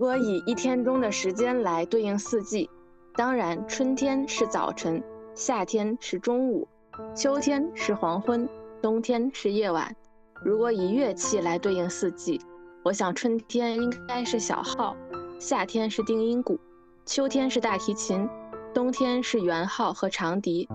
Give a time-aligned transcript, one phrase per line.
[0.00, 2.70] 如果以一天中的时间来对应四季，
[3.16, 5.04] 当然春天是早晨，
[5.34, 6.66] 夏天是中午，
[7.14, 8.48] 秋天是黄昏，
[8.80, 9.94] 冬天是夜晚。
[10.42, 12.40] 如果以乐器来对应四季，
[12.82, 14.96] 我想春天应该是小号，
[15.38, 16.58] 夏天是定音鼓，
[17.04, 18.26] 秋天是大提琴，
[18.72, 20.66] 冬天是圆号和长笛。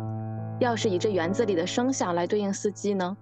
[0.60, 3.18] 要是以这园子里的声响来对应四季呢？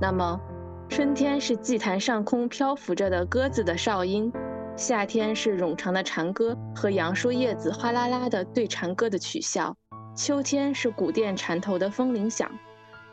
[0.00, 0.40] 那么，
[0.88, 4.32] 春天是祭坛上空漂浮着的鸽子的哨音，
[4.80, 9.76] 夏天是冗长的蝉歌和杨树叶子哗啦啦的对蝉歌的取笑，
[10.16, 12.50] 秋天是古殿蝉头的风铃响，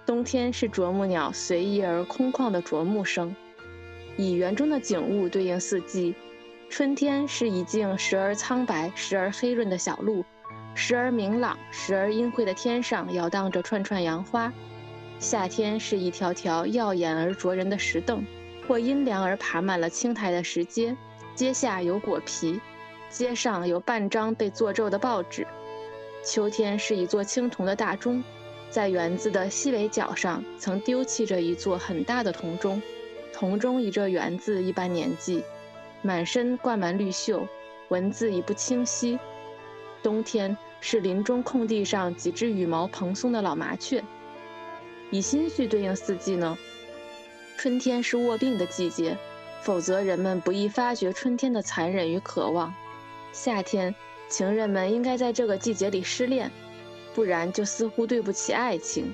[0.05, 3.35] 冬天是啄木鸟随意而空旷的啄木声。
[4.16, 6.16] 以园中的景物对应四季，
[6.70, 10.23] 春天是一径时而苍白、时而黑润的小路。
[10.73, 14.54] 时而明朗，时而阴晦的天上摇荡着串串杨花。
[15.20, 18.26] 夏天是一条条耀眼而灼人的石凳，
[18.65, 20.95] 或阴凉而爬满了青苔的石阶，
[21.38, 22.60] 阶下有果皮，
[23.12, 25.46] 阶上有半张被做皱的报纸。
[26.24, 28.24] 秋天是一座青铜的大钟，
[28.71, 32.82] 在园子的西北角上曾丢弃着一座很大的铜钟，
[33.32, 35.44] 铜钟已这园子一般年纪，
[36.02, 37.48] 满身挂满绿锈，
[37.90, 39.20] 文字已不清晰。
[40.01, 40.57] 冬天。
[40.79, 44.04] 是林中空地上几只羽毛蓬松的老麻雀。
[45.10, 46.55] 以心绪对应四季呢？
[47.57, 49.18] 春天是卧病的季节，
[49.62, 52.74] 否则人们不易发觉春天的残忍与渴望。
[53.32, 53.94] 夏天，
[54.30, 56.52] 情人们应该在这个季节里失恋，
[57.13, 59.13] 不然就似乎对不起爱情。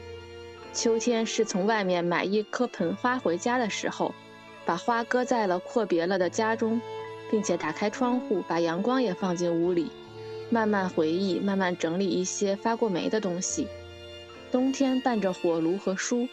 [0.74, 4.14] 秋天是从外面买一棵盆花回家的时候，
[4.66, 6.82] 把花搁在了阔别了的家中，
[7.30, 9.92] 并且打开窗户，把阳光也放进屋里。
[10.50, 13.68] 慢慢回忆，慢慢整理一些发过霉的东西。
[14.52, 16.28] 冬天伴着火炉和书，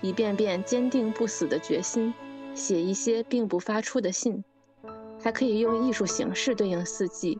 [0.00, 2.12] 一遍遍坚定不死的决心，
[2.54, 4.44] 写一些并不发出的信。
[5.20, 7.38] 还可以用艺术形式对应四季，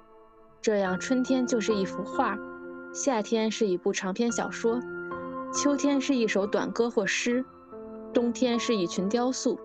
[0.60, 2.38] 这样春天就是一幅画，
[2.94, 4.80] 夏天是一部长篇小说，
[5.52, 7.44] 秋天是一首短歌或诗，
[8.14, 9.58] 冬天是一群雕塑。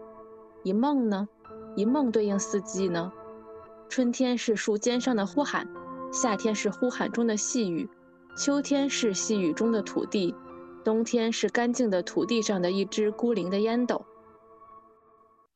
[0.64, 1.28] 一梦呢？
[1.76, 3.14] 一梦对应四季呢？
[3.88, 5.68] 春天是树尖上的呼喊。
[6.12, 7.88] 夏天是呼喊中的细雨，
[8.36, 10.34] 秋天是细雨中的土地，
[10.84, 14.04] 冬天是干净的土地上的一只孤零的烟斗。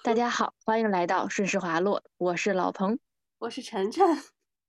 [0.03, 2.97] 大家好，欢迎来到顺势滑落，我是老彭，
[3.37, 4.17] 我是晨晨。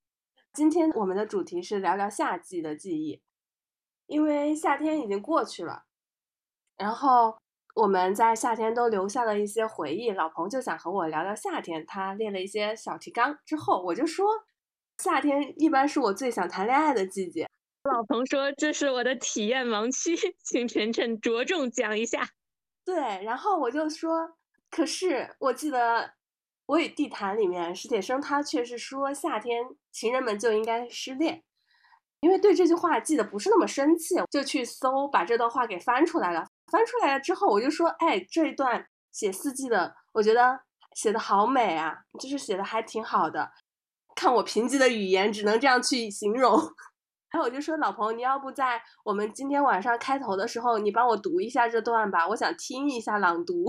[0.53, 3.23] 今天我们的主题是聊聊夏季的记忆，
[4.07, 5.85] 因为夏天已经过去了，
[6.77, 7.39] 然后
[7.75, 10.11] 我们在夏天都留下了一些回忆。
[10.11, 14.27] 老彭就想和我聊聊夏天，他列了一些小提纲，之后我就说。
[14.99, 17.49] 夏天一般是我最想谈恋爱的季节。
[17.85, 22.29] 老彭说：“这是我的体验盲区，请晨晨着重讲一下。”
[22.85, 22.95] 对，
[23.25, 24.37] 然后我就说
[24.73, 26.03] ：“可是我记得
[26.65, 29.63] 《我与地坛》里面史铁生他却是说夏天
[29.93, 31.43] 情人们就应该失恋，
[32.21, 36.47] 因为对这句话记得不是那么深切，就去搜把这段话给翻出来了。
[36.71, 40.59] 翻出来了之后，我就说：哎，这一段写四季的，我觉得
[40.95, 43.53] 写的好美啊，就是写的还挺好的。”
[44.17, 46.53] 看我贫瘠的语言，只能这样去形容。
[47.31, 53.67] 然后我就说：“老彭，你要不在我们今天晚上开头的时候，你帮我读一下这段吧，我想听一下朗读。”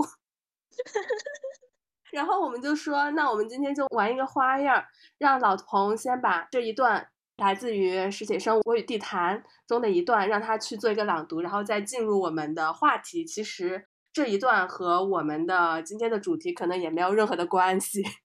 [2.12, 4.84] 然后我们就说：“那我们今天就玩一个花样，
[5.18, 7.08] 让老彭先把这一段
[7.38, 13.24] 来自于史铁生《我与地坛》中的一段，让他去做一个朗读，然后再进入我们的话题。
[13.24, 18.04] 其实这一段和我们的今天的主题可能也没有任何的关系。”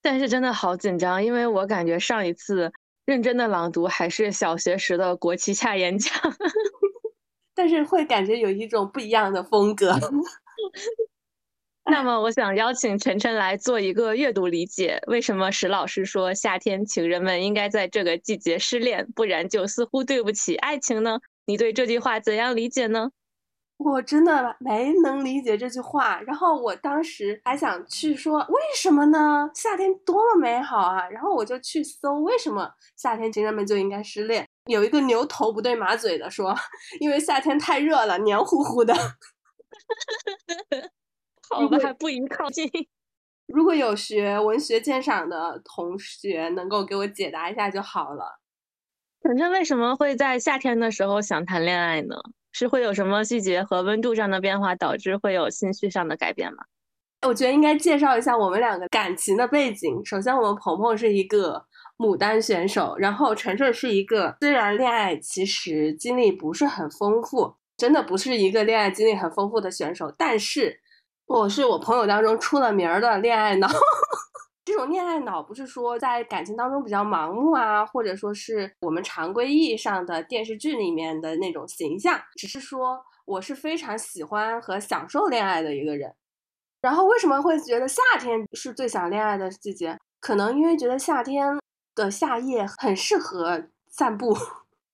[0.00, 2.70] 但是真的好紧张，因为我感觉上一次
[3.06, 6.12] 认真的朗读还是小学时的国旗下演讲，
[7.56, 9.98] 但是会感觉有一种不一样的风格。
[11.90, 21.18] 那么，我想邀请晨晨来做一个阅读理解：为什么史老师说夏天情人们应该在这个季节失恋，不然就似乎对不起爱情呢？
[21.44, 23.10] 你对这句话怎样理解呢？
[23.76, 29.50] 我真的没能理解这句话，然后我当时还想去说为什么呢？
[29.54, 31.06] 夏天多么美好啊！
[31.10, 34.48] 然后我就去搜为什么夏天情人们就应该失恋。
[34.70, 36.56] 有一个牛头不对马嘴的说，
[37.00, 38.94] 因为夏天太热了，黏糊糊的。
[41.50, 42.70] 好吧，还不宜靠近。
[43.46, 48.40] 如果有学文学鉴赏的同学能够给我解答一下就好了。
[49.20, 52.16] 反正为什么会在夏天的时候想谈恋爱呢？
[52.52, 56.64] 是会有什么季节和温度上的变化导致会有心绪上的改变吗？
[57.26, 60.04] 我觉得应该介绍一下我们两个感情的背景。
[60.04, 61.66] 首先，我们鹏鹏是一个
[61.98, 70.80] 牡丹选手，然后晨晨是一个虽然恋爱其实经历不是很丰富，真的不是一个恋爱经历很丰富的选手，但是
[71.26, 73.66] 我是我朋友当中出了名儿的恋爱脑。
[74.64, 86.14] 这种恋爱脑不是说在感情当中比较盲目啊，或者说是我们常规意义上的电视剧里面的那种形象，只是说我是非常喜欢和享受恋爱的一个人。
[86.82, 89.98] 然后为什么会觉得夏天是最想恋爱的季节？
[90.20, 91.58] 可能因为觉得夏天
[91.94, 94.36] 的夏夜很适合散步。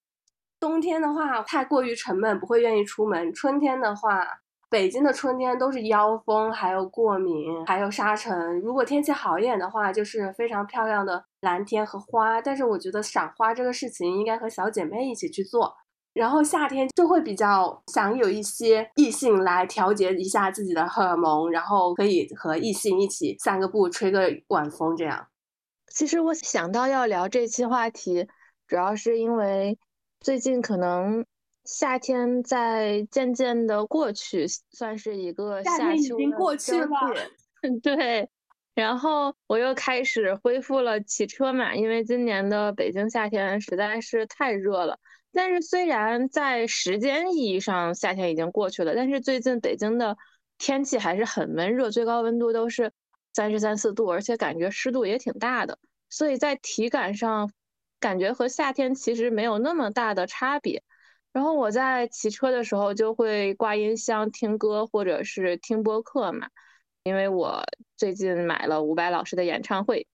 [0.60, 3.32] 冬天的话太过于沉闷，不会愿意出门。
[3.32, 4.39] 春天的话，
[4.70, 8.60] 北京的春天都是妖风，还有过敏，还有沙尘。
[8.60, 12.40] 如果天气好一点的话，就是非常漂亮的蓝天和花。
[12.40, 15.74] 但是我觉得赏花这个事情应该和小姐妹一起去做。
[16.12, 25.26] 然后夏天就会比较想有一些异性来调节一下自己的荷尔蒙，然后可以和异性一起散个步，吹个晚风这样。
[25.88, 28.28] 其实我想到要聊这期话题，
[28.68, 29.76] 主要是因为
[30.20, 31.24] 最近可能
[31.70, 36.88] 夏天在渐渐的过去，算是一个夏秋已经过去了。
[37.80, 38.28] 对，
[38.74, 44.98] 然后我又开始恢复了骑车嘛，因为今年的北京夏天实在是太热了。
[45.32, 50.16] 但是虽然在时间意义上夏天已经过去了，但是最近北京的
[50.58, 52.90] 天气还是很闷热，最高温度都是
[53.32, 55.78] 三十三四度，而且感觉湿度也挺大的，
[56.08, 57.52] 所以在体感上
[58.00, 60.82] 感觉和夏天其实没有那么大的差别。
[61.32, 66.48] 然后我在骑车的时候就会挂音箱听歌或者是听播客嘛，
[67.04, 67.64] 因为我
[67.96, 70.06] 最近买了伍佰老师的演唱会，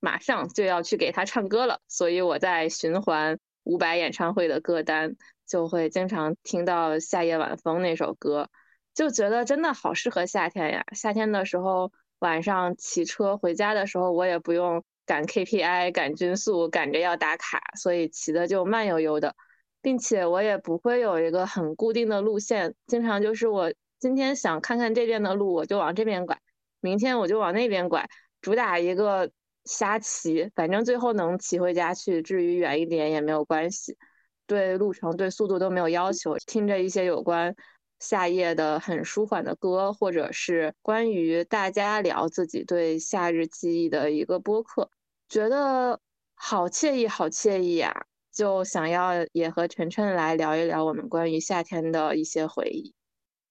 [0.00, 3.38] 马上就要去给他唱歌了，所以我在循环。
[3.64, 8.48] 伍佰演唱会的歌单就会经常听到《夏夜晚风》那首歌，
[8.94, 10.82] 就觉得真的好适合夏天呀。
[10.92, 19.36] 夏天的时候晚上骑车回家的时候，我也不用赶 KPI、赶均速、赶着要打卡，所以骑的就慢悠悠的，
[19.82, 26.38] 并且我也不会有一个很固定的路线，经常就是我今天想看看这边的路，我就往这边拐，
[26.80, 28.08] 明天我就往那边拐，
[28.40, 29.30] 主打一个。
[29.66, 32.22] 瞎骑，反正最后能骑回家去。
[32.22, 33.94] 至于远一点也没有关系，
[34.46, 36.34] 对路程、对速度都没有要求。
[36.46, 37.54] 听着一些有关
[37.98, 44.90] 夏夜的很舒缓的歌，或者是关于大家聊自己对夏日记忆的一个播客，
[45.28, 46.00] 觉得
[46.34, 48.06] 好惬意，好惬意呀！
[48.32, 52.94] 就想要也和晨晨来聊一聊我们关于夏天的一些回忆。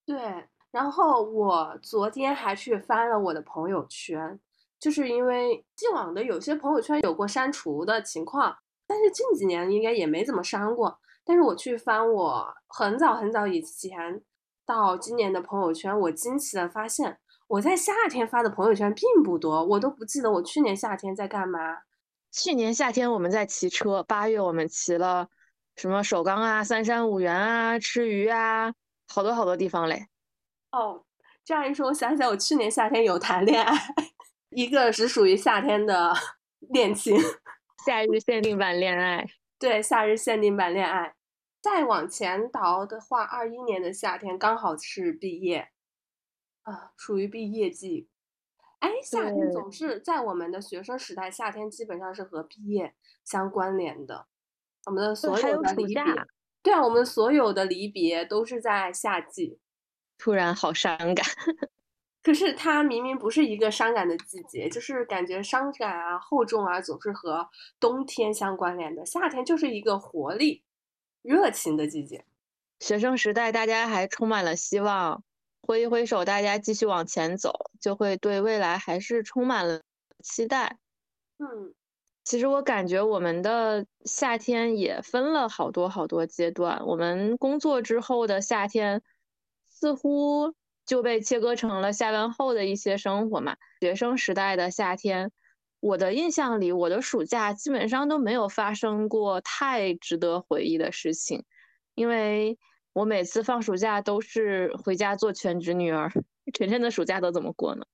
[0.06, 4.40] 对，然后我昨天还去翻了我的朋友圈。
[4.80, 8.56] 就是因为既往的有些朋友圈有过删除的情况，
[8.88, 10.98] 但是近几年应该也没怎么删过。
[11.26, 14.24] 但是我去翻我很早很早以前
[14.66, 21.80] 到今年的朋友圈，我惊奇的发现，我在夏天发的朋友圈并不多，我都不记得我去年夏天在干嘛。
[22.32, 25.28] 去年夏天我们在骑车，八月我们骑了
[25.76, 28.74] 什么首钢啊、三山五园啊、吃鱼啊，
[29.08, 30.08] 好多好多地方嘞。
[30.72, 31.04] 哦，
[31.44, 33.76] 这样一说，我想起来我去年夏天有谈恋爱。
[34.52, 36.14] 一个只属于夏天的
[36.74, 37.16] 恋情，
[37.86, 39.26] 夏日限定版恋爱。
[39.58, 41.16] 对，夏日限定版恋爱。
[41.62, 45.70] 再往前倒的话，二一年的夏天刚好是毕业，
[46.62, 48.08] 啊，属于毕业季。
[48.80, 52.94] 哎，夏天总是在我们的学生时代，夏天基本上是和毕业
[53.26, 54.28] 相关联的。
[54.86, 56.04] 我们的所有的离别，
[56.64, 59.60] 对啊，我们所有的离别都是在夏季。
[60.18, 61.26] 突然好伤感。
[62.22, 67.50] 可是它明明不是一个伤感的季节，就是感觉伤感啊、厚重啊，总是和
[67.80, 69.06] 冬天相关联的。
[69.06, 70.64] 夏天就是一个活力、
[71.22, 72.26] 热情的季节。
[72.80, 75.24] 学生时代大家还充满了希望，
[75.70, 79.84] 挥一挥手，大家继续往前走，就会对未来还是充满了
[80.24, 80.80] 期待。
[81.38, 81.76] 嗯，
[82.24, 86.84] 其实我感觉我们的夏天也分了好多好多阶段。
[86.88, 89.04] 我们工作之后的夏天，
[89.70, 90.56] 似乎。
[90.86, 93.56] 就被切割成了下班后的一些生活嘛。
[93.80, 95.32] 学生时代的夏天，
[95.82, 101.46] 我的印象里，我的暑假基本上都没有发生过太值得回忆的事情，
[101.94, 102.58] 因为
[102.94, 106.12] 我每次放暑假都是回家做全职女儿。
[106.54, 107.86] 晨晨的暑假都怎么过呢？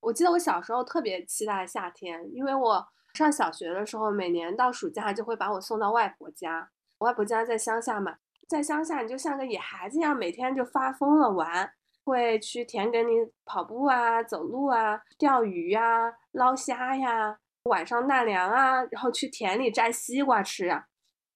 [0.00, 6.70] 我记得我小时候特别期待夏天，因为我上小学的时候，每年到暑假就会把我送到外婆家。
[6.98, 8.16] 外婆家在乡下嘛，
[8.48, 11.72] 在乡下你就像个野孩子一样，每天就发疯了玩。
[12.04, 20.86] 会去田埂里跑步啊，走路啊，钓鱼呀，捞虾呀，晚上纳凉啊，然后去田里摘西瓜吃呀，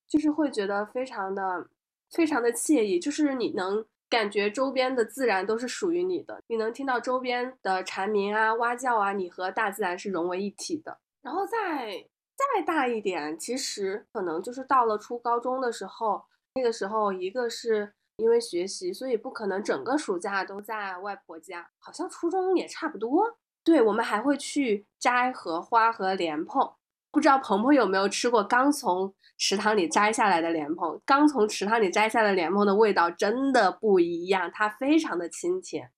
[0.07, 1.67] 就是会觉得非常的
[2.11, 10.99] 非常的惬意，就是你能感觉周边的自然都是属于你的，你能听到周边的蝉鸣啊、蛙叫啊，你和大自然是融为一体的。
[11.23, 12.05] 然后再
[12.37, 16.25] 再大一点，其实可能就是到了初高中的时候，
[16.55, 17.93] 那个时候一个是。
[18.17, 21.67] 因为学习，所以不可能整个暑假都在外婆家。
[21.79, 26.71] 好像初中也差不多，对，我们还会去摘荷花和莲蓬。
[27.12, 31.00] 不知道鹏鹏有没有吃过刚从池塘里摘下来的莲蓬？
[31.05, 35.90] 刚从池塘里摘下的莲蓬的味道真的不一样，它非常的清甜。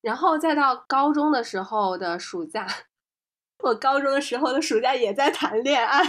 [0.00, 2.66] 然后再到高中的时候的暑假，
[3.64, 6.02] 我高中的时候的暑假也在谈恋爱，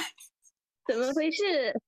[0.88, 1.82] 怎么回事？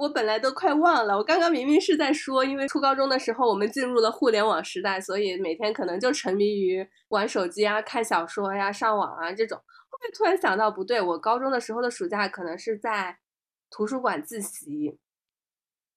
[0.00, 9.58] 我本来都快忘了，我刚刚明明是在说，因为初高中的时候我们进入了互联网时代，所以每天可能就沉迷于玩手机啊、看小说呀、上网啊这种。
[9.58, 13.18] 后面突然想到，不对，我高中的时候的暑假可能是在
[13.68, 14.98] 图书馆自习，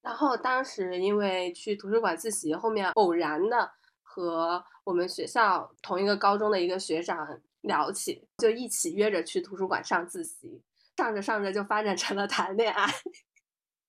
[0.02, 10.62] 然后当时因为去图书馆自习，后面偶然的和我们学校同一个高中的一个学长聊起，就一起约着去图书馆上自习，
[10.98, 12.86] 上着上着就发展成了谈恋爱。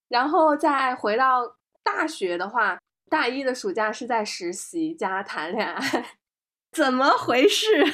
[0.09, 6.17] 然后再回到大学的话，大一的暑假是在实习加谈恋爱，
[6.73, 7.85] 怎么回事？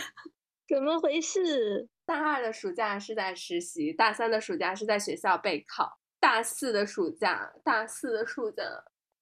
[0.69, 1.89] 怎么回事？
[2.07, 8.65] 大二的暑假是在实习，大三的暑假是在学校备考，大四的暑假，大四的暑假，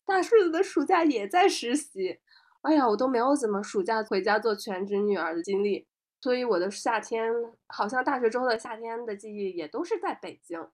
[0.06, 2.18] 大四的暑假也在实习。
[2.62, 5.86] 哎呀，我都没有怎么暑假回家做全职女儿的经历，
[6.20, 7.32] 所以我的夏天
[7.68, 10.68] 好像大学之后的夏天的记忆也都是在北京。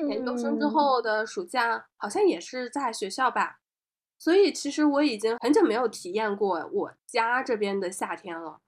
[0.00, 3.60] 研究生之后的暑假好像也是在学校吧，
[4.18, 8.60] 所以其实我已经很久没有体验过我家这边的夏天了，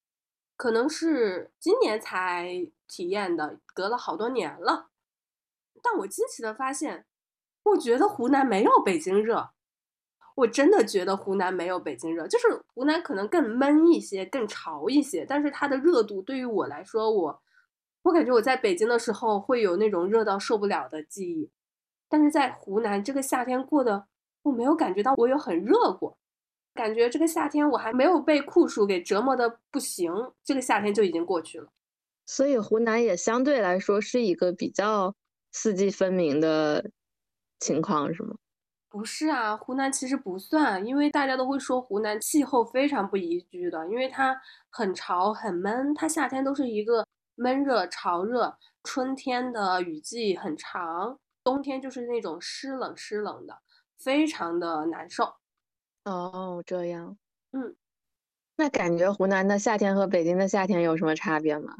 [0.56, 4.88] 可能是今年才体验的，隔了好多年了。
[5.82, 7.04] 但我惊奇的发现，
[7.64, 9.50] 我觉得湖南没有北京热，
[10.36, 17.42] 我真的觉得湖南没有北京热，就是湖南可能更闷一些，更潮一些，但是它的热度对于我来说，我。
[18.02, 21.50] 我感觉我在北京的时候会有那种热到受不了的记忆，
[22.08, 24.06] 但是在湖南这个夏天过得，
[24.42, 26.16] 我没有感觉到我有很热过，
[26.74, 30.10] 感觉这个夏天我还没有被酷暑给折磨的不行，
[30.42, 31.68] 这个夏天就已经过去了。
[32.24, 35.14] 所以湖南也相对来说是一个比较
[35.50, 36.90] 四季分明的
[37.58, 38.36] 情况，是吗？
[38.88, 44.40] 不是啊，湖南其实不算，因为大家都会说湖南气候非常不宜居的，因为它
[44.70, 47.04] 很潮很闷，它夏天都是一个。
[47.38, 53.56] 闷热潮热，春天的雨季很长，冬天就是那种湿冷湿冷的，
[53.96, 55.36] 非常的难受。
[56.04, 57.16] 哦，这样，
[57.52, 57.76] 嗯，
[58.56, 61.72] 那感觉湖南的夏天和北京的夏天有什么差别吗？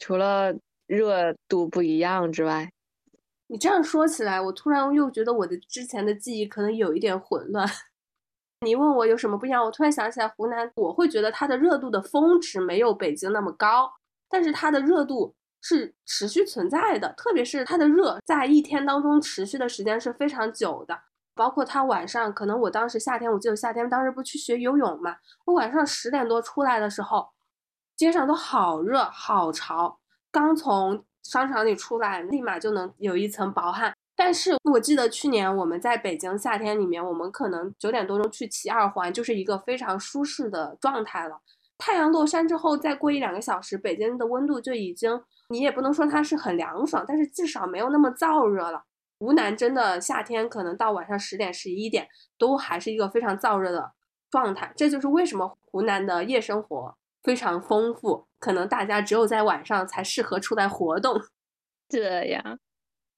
[0.00, 0.52] 除了
[0.88, 2.72] 热度不一样之外，
[3.46, 7.64] 你这样说起来，我突然又觉得我的之前的记忆可能有一点混乱。
[8.66, 13.92] 你问我有什么不一样，我突然想起来，湖南我会觉得它的热度的峰值没有北京那么高。
[14.30, 20.96] 但是它的热度是持续存在的，特别是它的热在一天当中持续的时间是非常久的。
[21.34, 27.28] 包括它晚上，可能我当时夏天，我记得夏天当时不去学游泳嘛，我晚上十点多出来的时候，
[27.96, 29.98] 街上都好热好潮，
[30.30, 33.94] 刚从商场里出来，立马就能有一层薄汗。
[34.14, 41.40] 但是我记得去年我们在北京夏天里面，我们可能九点多钟去骑二环，就是一个非常舒适的状态了。
[41.80, 48.84] 太阳落山之后，再过一两个小时，北京的温度就已经，你也不能说它是很凉爽，但是至少没有那么燥热了。
[49.18, 52.06] 湖南真的夏天可能到晚上十点、十一点
[52.38, 53.92] 都还是一个非常燥热的
[54.30, 61.20] 状态，这就是为什么湖南的夜生活非常丰富，可能大家只有在晚上才适合出来活动。
[61.88, 62.58] 这样，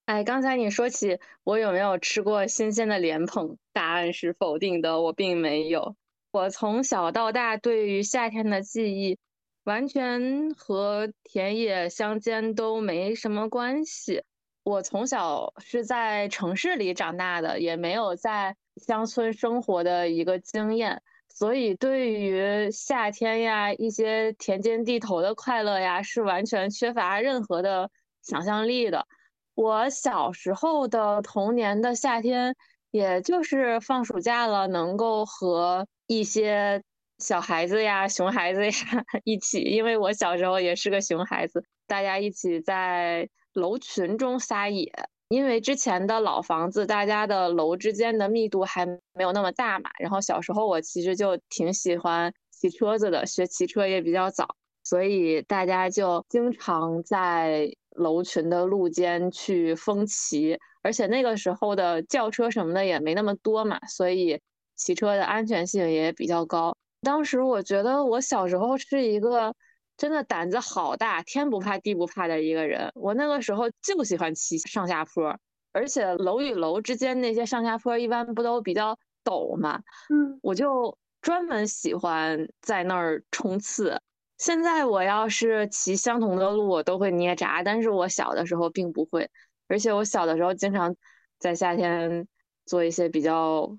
[0.06, 5.94] 哎，刚才你说起我有没有吃过新鲜的莲蓬，答案是否定的，我并没有。
[6.32, 9.18] 我从小到大对于夏天的记忆，
[9.64, 14.22] 完全和田野乡间都没什么关系。
[14.64, 27.90] 我从小是在城市里长大的，也没有在乡村生活的一个经验，所以对于夏天呀、一些田间地头的快乐呀，是完全缺乏任何的
[28.22, 29.06] 想象力的。
[29.54, 32.56] 我小时候的童年的夏天，
[32.90, 35.86] 也就是放暑假了，能够和
[36.18, 36.82] 一些
[37.18, 38.72] 小孩子呀、熊孩子呀
[39.24, 44.92] 一起，因为我小时候也是个熊孩子，大家一起在楼群中撒野。
[45.28, 49.88] 因为之前的老房子，大家的楼之间的密度还没有那么大嘛。
[49.98, 60.58] 然后小时候我其实就挺喜欢骑车子的，学骑车也比较早，所以大家就经常在楼群的路间去疯骑。
[60.82, 64.38] 而且那个时候的轿车什么的也没那么多嘛，所以。
[64.82, 66.76] 骑车的安全性也比较高。
[67.02, 69.54] 当时我觉得我小时候是一个
[69.96, 72.90] 真的胆子好大、天不怕地不怕的一个人。
[72.94, 75.38] 我那个时候就喜欢骑上下坡，
[75.72, 79.80] 而且楼与楼之间那些上下坡一般不都比较陡嘛？
[80.12, 84.00] 嗯，我就专门喜欢在那儿冲刺。
[84.38, 89.30] 现在我要是骑相同的路，我都会捏闸，但是我小的时候并不会，
[89.68, 90.96] 而且我小的时候经常
[91.38, 92.26] 在夏天
[92.66, 93.70] 做一些比较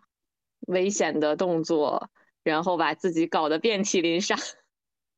[0.67, 2.09] 危险的动作，
[2.43, 4.37] 然后把自己搞得遍体鳞伤。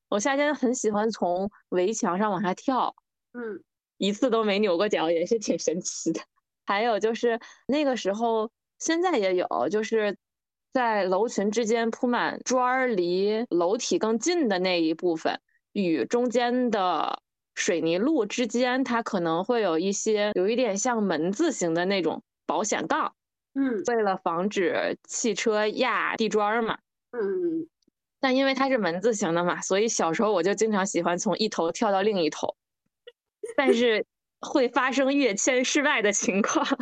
[0.09, 2.95] 我夏天很喜欢从围墙上往下跳，
[3.33, 3.63] 嗯，
[3.97, 6.21] 一次都没扭过脚，也是挺神奇的。
[6.65, 10.17] 还有就是那个时候，现在也有，就是
[10.73, 15.39] 在楼群之间铺满砖儿，离楼体更近的那一部分，
[15.73, 17.21] 与中间的
[17.55, 23.15] 水泥路之间，它可能会有一些有一点像门字形的那种保险杠，
[23.55, 26.77] 嗯为了防止汽车压地砖儿嘛。
[27.11, 27.67] 嗯，
[28.19, 32.55] 但因为它是门字形的嘛，所以小时候我就经常喜欢从一头跳到另一头，
[33.55, 34.05] 但是
[34.41, 36.65] 会发生跃迁失败的情况。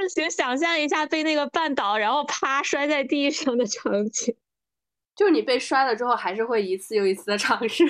[0.00, 4.36] 就请想象一下被那个绊倒，然后啪摔在地上的场景。
[5.16, 7.84] 就是你被摔了之后，还是会一次又一次的尝试。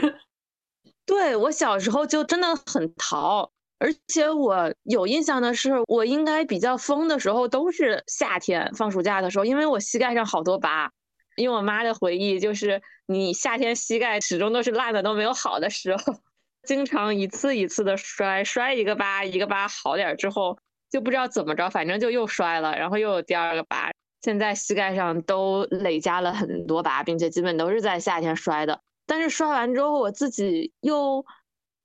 [1.04, 10.90] 对我小时候就真的很淘，而且我有印象的是，我应该比较疯的时候都是夏天放暑假的时候，因为我膝盖上好多疤。
[11.37, 16.02] 因为我妈的回忆就是，你夏天膝盖始终都是烂的，都没有好的时候，
[16.64, 20.58] 经常一次一次的摔，摔一个疤一个疤好点之后，
[20.90, 23.92] 就不知道怎么着，反正就又摔了，然后又有第二个疤。
[24.23, 28.80] 现在膝盖上都累加了很多疤，并且基本都是在夏天摔的。
[29.06, 31.25] 但是摔完之后，我自己又，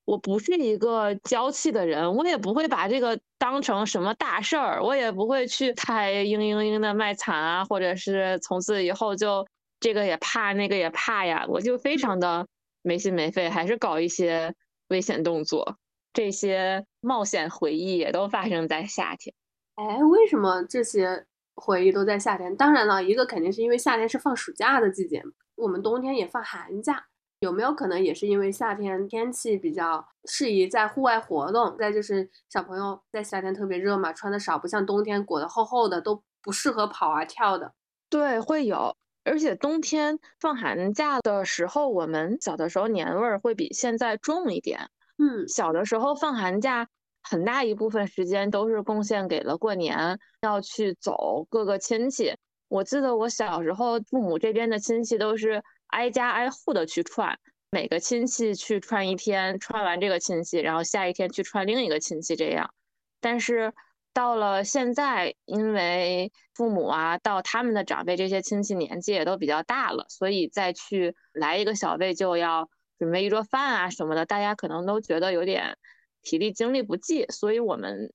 [0.05, 9.47] 我不是一个娇气的人，我也不会把这个当成什么大事儿，我也不会去太嘤嘤嘤的卖惨啊，或者是从此以后就
[9.79, 12.45] 这个也怕那个也怕呀，我就非常的
[12.81, 14.53] 没心没肺，还是搞一些
[14.89, 15.77] 危险动作。
[16.11, 19.33] 这些冒险回忆也都发生在夏天。
[19.75, 22.55] 哎，为什么这些回忆都在夏天？
[22.55, 25.23] 当然了，一个肯定是因为夏天是放暑假的季节，
[25.55, 27.05] 我们冬天也放寒假。
[27.43, 31.75] 有没有可能也是因为夏天天气比较适宜在户外活动？
[31.77, 37.73] 再就是小朋友在夏天特别热嘛，穿的少，不像冬天裹得厚厚的，都不适合跑啊跳的。
[38.09, 38.95] 对，会有。
[39.25, 44.79] 而且冬天放寒假的时候，我们小的时候年味儿会比现在重一点。
[45.17, 46.87] 嗯小的时候放寒假，
[47.23, 52.33] 很大一部分时间都是贡献给了过年，要去走各个亲戚。
[52.69, 55.61] 我记得我小时候，父母这边的亲戚都是
[55.93, 62.73] 挨家挨户的去串，每个亲戚去串一天，串完这个亲戚，然后下一天去串另一个亲戚，这样。
[63.21, 63.71] 但是
[64.11, 75.77] 到了现在，因为父母啊，到他们的长辈这些亲戚年纪也都比较大了，所以再去来一个小辈就要准备一桌饭啊什么的，大家可能都觉得有点
[76.21, 78.11] 体力精力不济，所以我们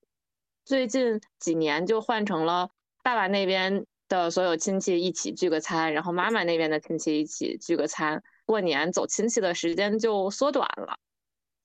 [0.65, 2.71] 最近几年就换成了
[3.03, 10.99] 爸爸那边的所有亲戚一起聚个餐，然后妈妈那边的亲戚一起聚个餐，过年走亲戚的时间就缩短了。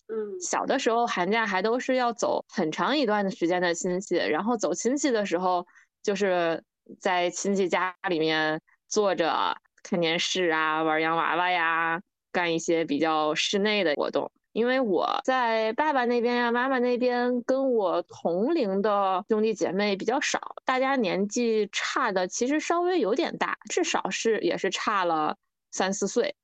[0.07, 5.65] 嗯小的时候寒假还都是要走很长一段的时间的亲戚，然后走亲戚的时候，
[6.03, 6.61] 就是
[6.99, 12.01] 在亲戚家里面坐着看电视啊，玩洋娃娃呀，
[12.31, 14.29] 干一些比较室内的活动。
[14.53, 25.35] 因为我在爸爸那边呀、妈妈那边跟我同龄的兄弟姐妹比较少，大家年纪差的其实稍微有点大，至少是也是差了
[25.71, 26.35] 三四岁。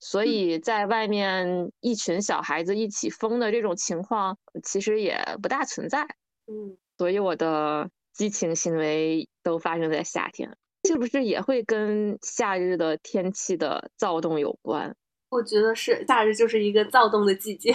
[0.00, 6.02] 所以在外面一群小孩子一起疯的这种情况，其实也不大存在。
[6.46, 10.54] 嗯，所以我的激情行为都发生在夏天，
[10.88, 14.94] 是不是也会跟夏日的天气的躁动有关？
[15.34, 17.74] 我觉得是夏日就是一个躁动的季节。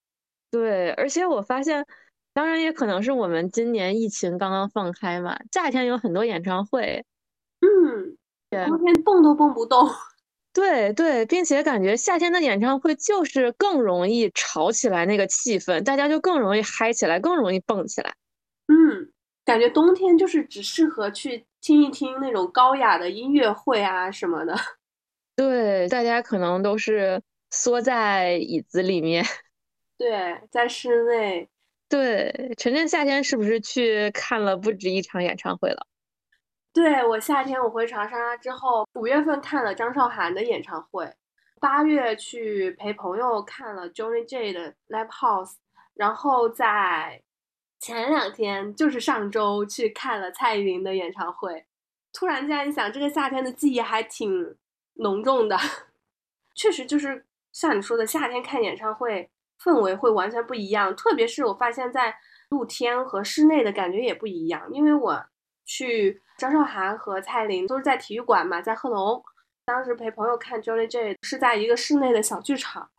[0.48, 1.84] 对，而且我发现，
[2.32, 7.04] 当然也可能是我们今年疫情刚刚放开嘛，夏天有很多演唱会，
[7.60, 8.16] 嗯，
[8.48, 9.88] 对冬天蹦都蹦不动。
[10.54, 18.14] 对对，并且感觉夏天的演唱会就是更容易吵起来那个气氛，大家就更容易嗨起来，更容易蹦起来。
[18.66, 19.12] 嗯，
[19.44, 24.56] 感觉冬天就是只适合去听一听那种高雅的音乐会啊什么的。
[25.36, 29.24] 对，大家可能都是缩在椅子里面。
[29.96, 31.48] 对，在室内。
[31.88, 35.86] 对，晨晨夏天是不是去看了不止一场演唱会了？
[36.72, 41.12] 对，我夏天我回长沙之后，五月份看了张韶涵的演唱会，
[41.60, 45.54] 八月去陪朋友看了 Johnny J 的 Live House，
[45.94, 47.20] 然后在
[47.80, 51.66] 前两天，就是上周去看了蔡依林的演唱会。
[52.12, 54.56] 突然间一想，这个夏天的记忆还挺
[55.00, 55.58] 浓重的。
[56.54, 59.30] 确实，就是像你说的，夏天看演唱会
[59.62, 60.94] 氛围会完全不一样。
[60.94, 62.14] 特别是我发现，在
[62.50, 64.68] 露天和室内的感觉也不一样。
[64.72, 65.24] 因为我
[65.64, 69.22] 去张韶涵和蔡琳都是在体育馆嘛，在贺龙。
[69.64, 72.90] 当时陪朋友看 Jolie J 是在一个室内的小剧场，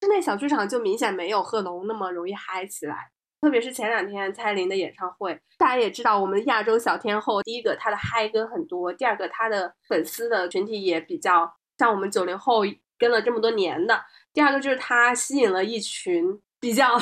[0.00, 3.10] 室内小剧场就明显没有贺龙那么容易嗨起来。
[3.40, 12.62] 特别是前两天蔡依林的演唱会，大家也知道，我们亚洲小天后，第一个她的嗨歌很多，第二个她的粉丝的群体也比较像我们九零后
[12.98, 16.24] 跟了这么多年的，第二个就是她吸引了一群
[16.60, 17.00] 比较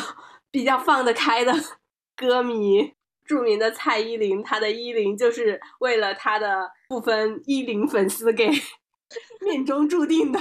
[0.50, 1.52] 比较放得开的
[2.16, 2.92] 歌迷。
[3.26, 8.48] 著名的蔡依林，她的依林就是为了她的部分依林粉丝给
[9.44, 10.40] 命中注定的。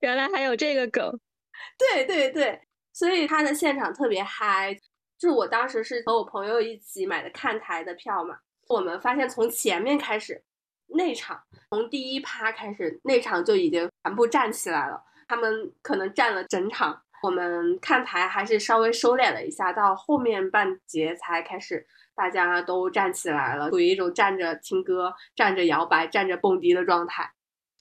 [0.00, 1.18] 原来还有这个梗，
[1.78, 2.60] 对对对，
[2.92, 4.76] 所以她的现场特别嗨。
[5.22, 10.42] 就是我当时是和我朋友一起买的看台的票嘛，我们发现从前面开始，
[10.88, 15.00] 内场从第一趴开始，内场就已经全部站起来了。
[15.28, 27.30] 他们可能站了整场，我们看台还是稍微收敛了一下，到后面半截才开始大家都站起来了，处于一种站着听歌、站着摇摆、站着蹦迪的状态。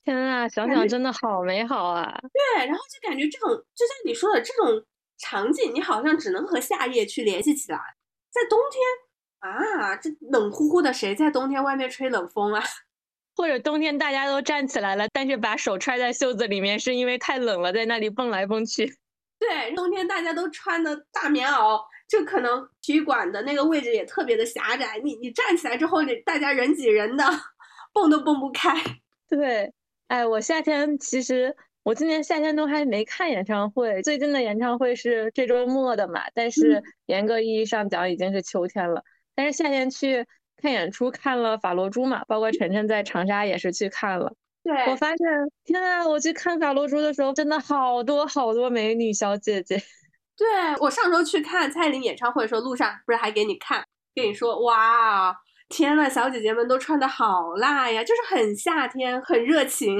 [0.03, 2.21] 天啊，想想真的好美好啊！
[2.21, 4.85] 对，然后就感觉这种，就像你说的这种。
[5.21, 7.79] 场景你好像只能和夏夜去联系起来，
[8.31, 8.81] 在冬天
[9.39, 12.63] 啊，这冷乎乎的，谁在冬天外面吹冷风啊？
[13.35, 18.85] 或者冬天大家都站起来了，但是把手揣在袖子里面，是因为太冷了，在那里蹦来蹦去。
[19.39, 27.23] 对，冬天大家都穿的大棉袄，就可能体育馆的那个位置也特别的狭窄，你你站起来之后，你大家人挤人的，
[27.93, 28.75] 蹦都蹦不开。
[29.29, 29.73] 对，
[30.07, 31.55] 哎，我夏天其实。
[31.83, 36.21] 我今年夏天都还没看演唱会，最近的演唱会是这周末的嘛？
[36.33, 39.03] 但是严格意义上讲已经是秋天了。
[39.33, 40.25] 但是夏天去
[40.57, 44.33] 看演出看了法罗珠嘛，包括晨晨在长沙也是去看了。
[44.63, 45.17] 对我发现，
[45.65, 46.07] 天啊！
[46.07, 49.81] 我去看法罗珠的时候，真的好多好多美女小姐姐。
[50.37, 50.47] 对
[50.79, 55.35] 我上周去看蔡依林演唱会的时候，路上不是还给你看，跟你说哇，
[55.67, 59.99] 天呐，小姐姐们都穿的好辣呀，就是很夏天，很热情。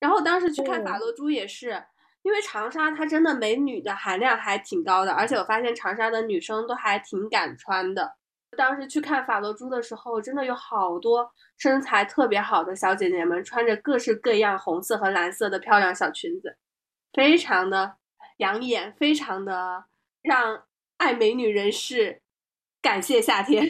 [0.00, 1.82] 然后当时去看法罗珠也是，
[2.22, 8.16] 因为长沙它真的美女的含量还挺高的，而且我发现长沙的女生都还挺敢穿的。
[8.56, 16.56] 当时去看法罗珠的时候，真的有好多身材特别好的小姐姐们，穿着各式各样红色和蓝色的漂亮小裙子，
[17.12, 17.96] 非常的
[18.38, 19.84] 养眼，非常的
[20.22, 20.64] 让
[20.96, 22.22] 爱美女人士
[22.80, 23.68] 感谢夏天。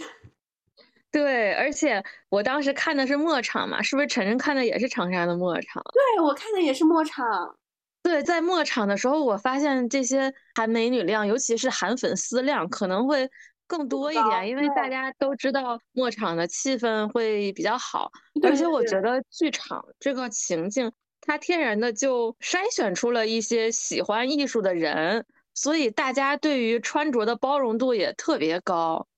[1.18, 5.82] 对，而且我当时看的是末场嘛，是不是晨晨看的也是长沙的末场？
[5.92, 7.58] 对，我看的也是末场。
[8.04, 13.28] 对，在末场的时候，我发现这些韩美女量，尤其是韩粉丝量可能会
[13.66, 18.12] 更多一点，因为大家都知道末场的气氛会比较好，
[18.44, 29.08] 而且我觉得剧场这个情境，它天然的就筛选出了一些喜欢艺术的人，所以大家对于穿着的包容度也特别高。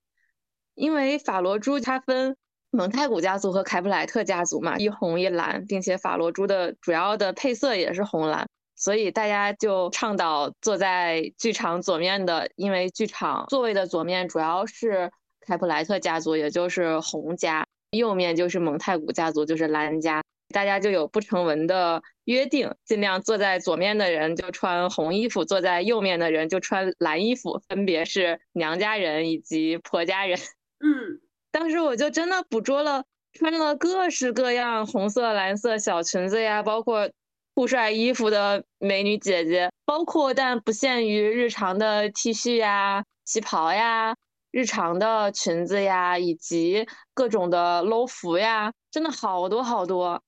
[0.74, 2.36] 因为法罗珠它分
[2.70, 20.22] 蒙太古家族和凯普莱特家族嘛，一红一蓝，并且法罗珠的主要的配色也是红蓝，所以大家就倡导坐在剧场左面的，因为剧场座位的左面主要是凯普莱特家族，也就是红家，右面就是蒙太古家族，就是蓝家，
[20.54, 30.38] 大家就有不成文的约定，尽量坐在左面的人就穿红衣服，坐在右面的人就穿蓝衣服，分别是娘家人以及婆家人。
[30.80, 37.08] 嗯，当时我就真的捕捉了穿了各式各样红色、蓝色小裙子呀，包括
[37.54, 44.14] 酷帅衣服的美女姐姐，包括但不限于日常的 T 恤呀、旗袍呀、
[44.50, 50.22] 日常的裙子呀，以及各种的 low 服呀，真的好多好多。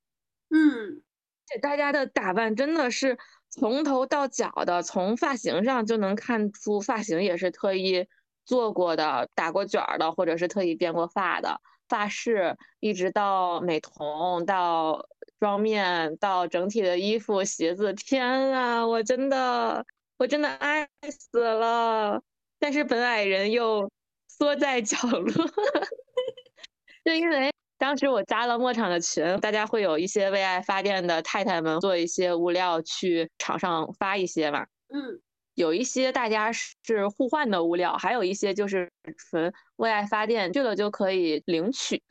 [0.51, 1.03] 嗯，
[1.47, 3.17] 且大家的打扮真的是
[3.49, 8.07] 从头到脚的，从发型上就能看出发型也是特意。
[8.45, 15.07] 做过的、打过卷儿的，或者是特意编过发的发饰，一直到美瞳、到
[15.41, 19.85] 妆面、到整体的衣服、鞋子，天啊，我真的，
[20.19, 22.21] 我真的爱死了。
[22.59, 23.91] 但是本矮人又
[24.29, 25.27] 缩在角落，
[27.05, 35.22] 就因为当时我加了墨场的群，大家会有一些为爱发电的太太们做一些物料去场上发一些嘛，嗯。
[35.55, 42.03] 有一些大家是互换的物料，还有一些就是纯为爱发电，去了就可以领取。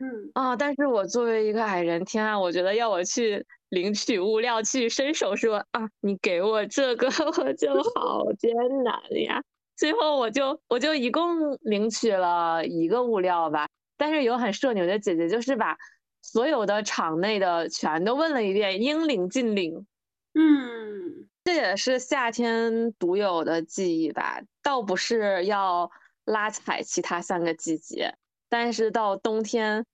[0.00, 7.08] 嗯啊，但是我作为一个矮人，天啊，我觉得要我去领取物料，去伸手说啊，你给我这个，
[7.42, 9.42] 我就好艰难呀。
[9.76, 15.76] 最后我就我就一共领取了一个物料吧，但是有很社牛的姐姐，就是把
[16.22, 19.86] 所有的场内的全都问了一遍，应领尽领。
[20.34, 21.28] 嗯。
[21.44, 25.90] 这也是夏天独有的记忆吧，倒不是要
[26.24, 28.14] 拉踩其他三个季节，
[28.50, 29.86] 但是到冬天，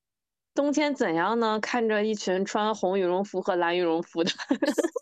[0.53, 1.61] 冬天怎样呢？
[1.61, 4.31] 看着一群穿红羽绒服和蓝羽绒服的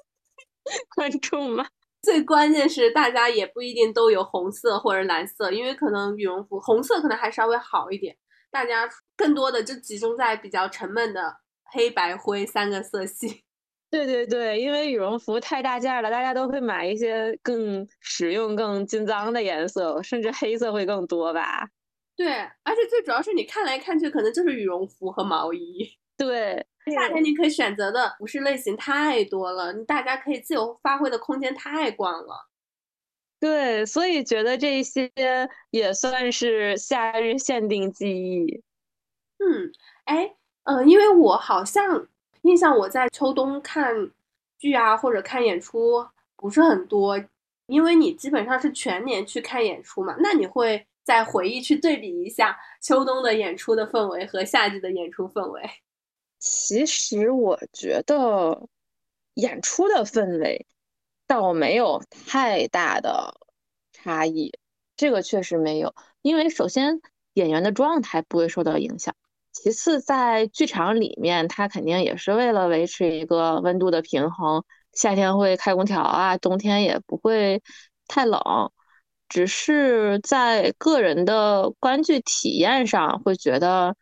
[0.95, 1.67] 观众吗？
[2.03, 8.17] 最关键是大家也不一定都有红色或者蓝色，因为可能羽绒服红色可能还稍微好一点，
[8.51, 13.45] 大家更多的就集中在比较沉闷的黑白灰三个色系。
[13.93, 21.69] 对对对，因为羽绒服太大件了，大家都会买一些更实用、更经脏的颜色，甚至黑色会更多吧。
[22.17, 25.87] 对，而且最主要是你看来看去，可能就是羽绒服和毛衣。
[26.17, 32.49] 对，夏天你可以选择的服饰类型太多了，大家可以自由发挥的空间太广了。
[33.39, 35.11] 对，所以觉得这些
[35.71, 38.63] 也算是夏日限定记忆。
[39.37, 39.71] 嗯，
[40.07, 42.09] 哎，嗯，因为我好像。
[42.43, 44.11] 印象我在秋冬看
[44.59, 47.21] 剧啊，或者看演出不是很多，
[47.67, 50.15] 因为你基本上是全年去看演出嘛。
[50.19, 55.63] 那你会再回忆去对比一下秋冬的演出的氛围和夏季的演出氛围？
[56.39, 58.69] 其实我觉得
[59.35, 60.67] 演出的氛围
[61.29, 63.33] 倒没有太大的
[63.93, 64.53] 差异，
[64.97, 67.01] 这个确实没有，因为首先
[67.35, 69.15] 演员的状态不会受到影响。
[69.53, 74.65] 其次，在剧场里面，它肯定也是为了维持一个温度的平衡。
[74.93, 77.63] 夏天会开空调啊，冬天也不会
[78.09, 78.41] 太冷。
[79.29, 83.95] 只是在个人的观剧体验上，会觉得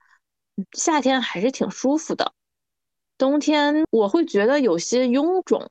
[0.72, 2.32] 夏天还是挺舒服的。
[3.18, 5.70] 冬天我会觉得有些臃肿，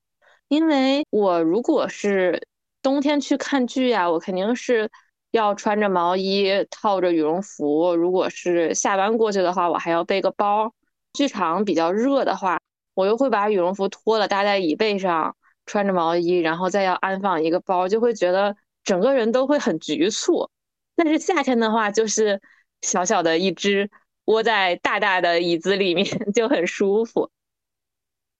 [0.49, 2.47] 因为我如果是
[2.81, 4.91] 冬天去看剧呀，我肯定是。
[5.31, 7.95] 要穿着毛衣，套着羽绒服。
[7.95, 10.73] 如果是下班过去的话，我还要背个包。
[11.13, 12.59] 剧场比较热的话，
[12.93, 20.49] 我又会把羽绒服脱了搭在椅背上，穿着毛衣，然后再要安放一个包，就会觉得整个人都会很局促。
[20.95, 22.39] 但是夏天的话，就是
[22.81, 23.89] 小小的一只
[24.25, 27.31] 窝在大大的椅子里面， 就很舒服。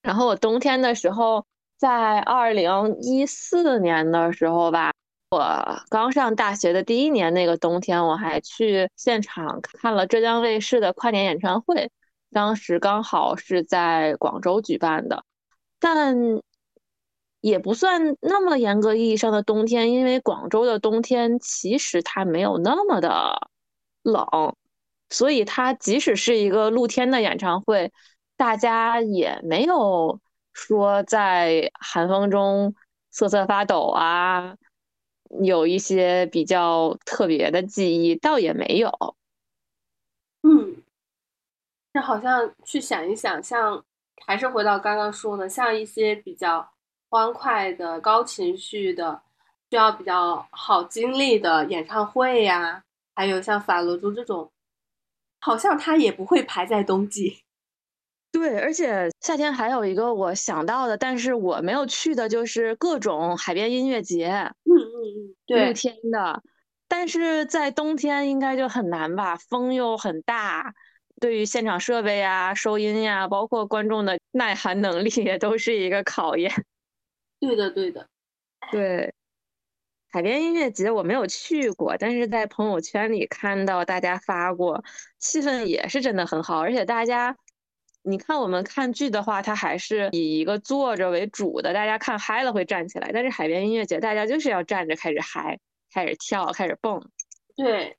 [0.02, 1.46] 然后我冬天的时候，
[1.78, 4.94] 在二零一四年的时候吧。
[5.30, 11.92] 我刚上大学的第一年，那个冬天，我还去现场看了浙江卫视的跨年演唱会。
[12.32, 15.24] 当时刚好是在广州举办的，
[15.80, 16.18] 但
[17.42, 23.50] 也不算那么严格意义上的冬天，因为广州的冬天其实它没有那么的
[24.02, 24.26] 冷，
[25.12, 27.92] 所以它即使是一个露天的演唱会，
[28.36, 30.20] 大家也没有
[30.54, 32.74] 说在寒风中
[33.12, 34.56] 瑟瑟发抖啊。
[35.44, 39.16] 有一些比较特别的记忆，倒也没有。
[40.42, 40.82] 嗯，
[41.94, 43.84] 那好像去想一想，像
[44.26, 46.72] 还是回到刚刚说的，像一些比较
[47.10, 49.22] 欢快的、高情绪的、
[49.70, 52.84] 需要比较好经历的演唱会呀，
[53.16, 54.52] 还有像法罗珠这种，
[55.40, 57.40] 好像它也不会排在冬季。
[58.32, 64.30] 对，而且夏天还有一个我想到的，但是我没有去的，就是各种海边音乐节。
[64.66, 64.72] 嗯，
[65.46, 66.42] 对，露天的，
[66.88, 70.74] 但是在冬天应该就很难吧，风又很大，
[71.20, 76.52] 对于现场设备呀、收音呀，包括观众的耐寒能力，也都是一个考验。
[77.40, 78.08] 对的，对的，
[78.72, 79.14] 对，
[80.12, 84.84] 海边音乐节我没有去过，但是在朋友圈里看到大家发过，
[85.20, 87.36] 气氛也是真的很好，而且大家。
[88.02, 93.12] 你看，我们看剧的话，它还是以一个坐着为主的，大家看嗨了会站起来。
[93.14, 95.60] 但是海边音乐节，大家就是要站着开始嗨，
[95.94, 97.10] 开始跳，开始蹦。
[97.58, 97.98] 对，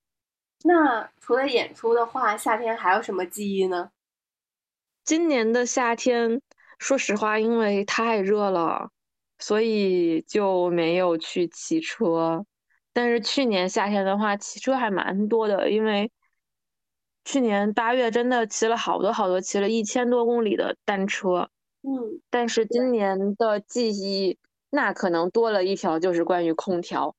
[0.65, 3.91] 那除了演出的话，夏天还有什么记忆呢？
[5.05, 6.41] 今年的夏天，
[6.79, 8.91] 说实话，因为太热了，
[9.39, 12.45] 所以就没有去骑车。
[12.93, 16.11] 但是去年夏天的话，骑车还蛮多的，因为。
[17.31, 21.49] 去年八月真的骑了好多好多，骑了一千多公里的单车。
[21.83, 24.37] 嗯，但是今年的记忆
[24.69, 27.15] 那可能多了一条，就是关于空调。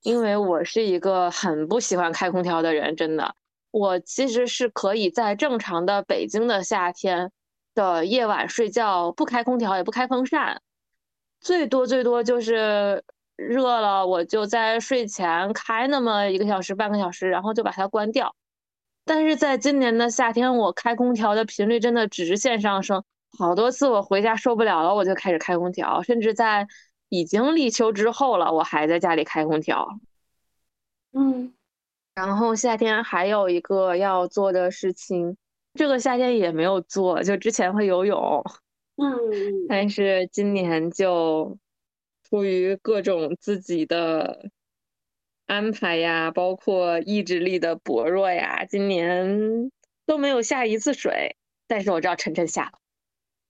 [0.00, 3.34] 因为我是一个很不喜欢开空调的人，真的。
[3.72, 7.30] 我其实是可以在正常的北京的夏天
[7.74, 10.62] 的夜晚睡觉，不开空调也不开风扇，
[11.40, 13.04] 最多最多就是
[13.36, 18.34] 热了，我就在睡前开那么一个小时、半个小时，然后就把它关掉。
[19.08, 23.04] 但是在今年的夏天，我开空调的频率真的直线上升，
[23.38, 26.66] 好多次我回家受不了了，我就开始开空调，甚至在
[27.08, 30.00] 已经立秋之后了，我还在家里开空调。
[31.12, 31.54] 嗯，
[32.16, 35.36] 然后夏天还有一个要做的事情，
[35.74, 38.42] 这个夏天也没有做，就之前会游泳，
[38.96, 41.56] 嗯，但是今年就
[42.28, 44.50] 出于各种自己的。
[45.46, 49.70] 安排呀，包括意志力的薄弱呀，今年
[50.04, 51.36] 都没有下一次水。
[51.68, 52.78] 但是我知道晨晨下了。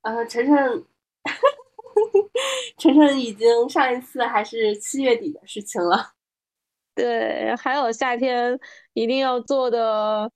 [0.02, 0.84] 呃，晨晨，
[2.78, 6.12] 晨晨已经上一次还是七月底的事情了。
[6.94, 8.58] 对，还有夏天
[8.94, 10.30] 一定要做的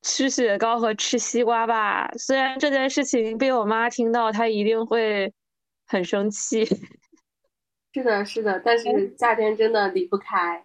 [0.00, 2.10] 吃雪糕和吃西瓜吧。
[2.16, 5.32] 虽然这件事情被我妈听到，她一定会
[5.86, 6.64] 很生气。
[7.92, 10.64] 是的，是的，但是夏天真的离不开。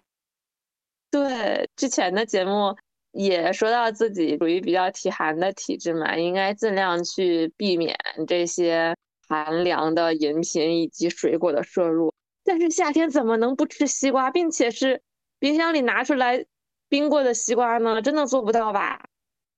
[1.12, 2.76] 对，之前的节目
[3.12, 8.96] 也说到自己属于比较体寒的体质嘛，应该尽量去避免这些
[9.28, 12.14] 寒凉的饮品以及水果的摄入。
[12.44, 15.02] 但是夏天怎么能不吃西瓜，并且是？
[15.42, 16.46] 冰箱里拿出来
[16.90, 18.02] 冰过的西瓜呢？
[18.02, 19.02] 真的做不到吧？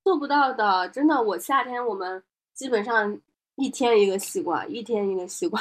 [0.03, 1.19] 做不到的，真的。
[1.19, 3.19] 我夏天我们基本上
[3.55, 5.59] 一天一个西瓜，一天一个西瓜。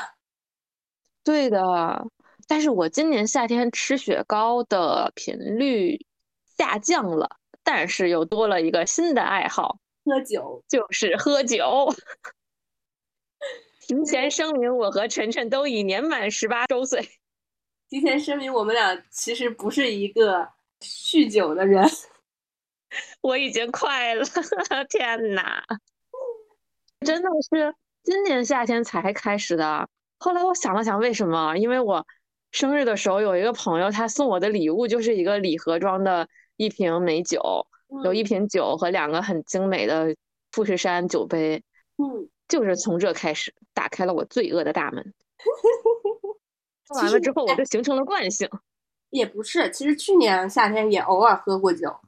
[1.24, 2.06] 对的，
[2.50, 6.04] 但是我今年夏天吃雪糕的频率
[6.58, 11.94] 下降了，但是又多了一个新的爱好——喝酒，就是喝酒。
[13.82, 17.08] 提前声明，我和晨晨都已年满十八周岁。
[17.88, 20.48] 提前声明，我们俩其实不是一个
[20.80, 21.88] 酗酒的人。
[23.20, 24.24] 我已经快了，
[24.88, 25.64] 天哪！
[27.06, 29.88] 真的是今年夏天才开始的。
[30.18, 31.56] 后来我想了想，为什么？
[31.56, 32.04] 因为我
[32.50, 37.66] 生日的时候有一个朋友，他送我的礼物就是一个礼盒装的一瓶美酒，
[38.04, 40.14] 有一瓶酒和两个很精美的
[40.52, 41.62] 富士山酒杯。
[41.96, 45.14] 嗯，就是从这开始打开了我罪恶的大门。
[46.96, 48.48] 完了之后，我就形成了惯性。
[49.10, 52.00] 也不是，其实去年夏天也偶尔喝过酒。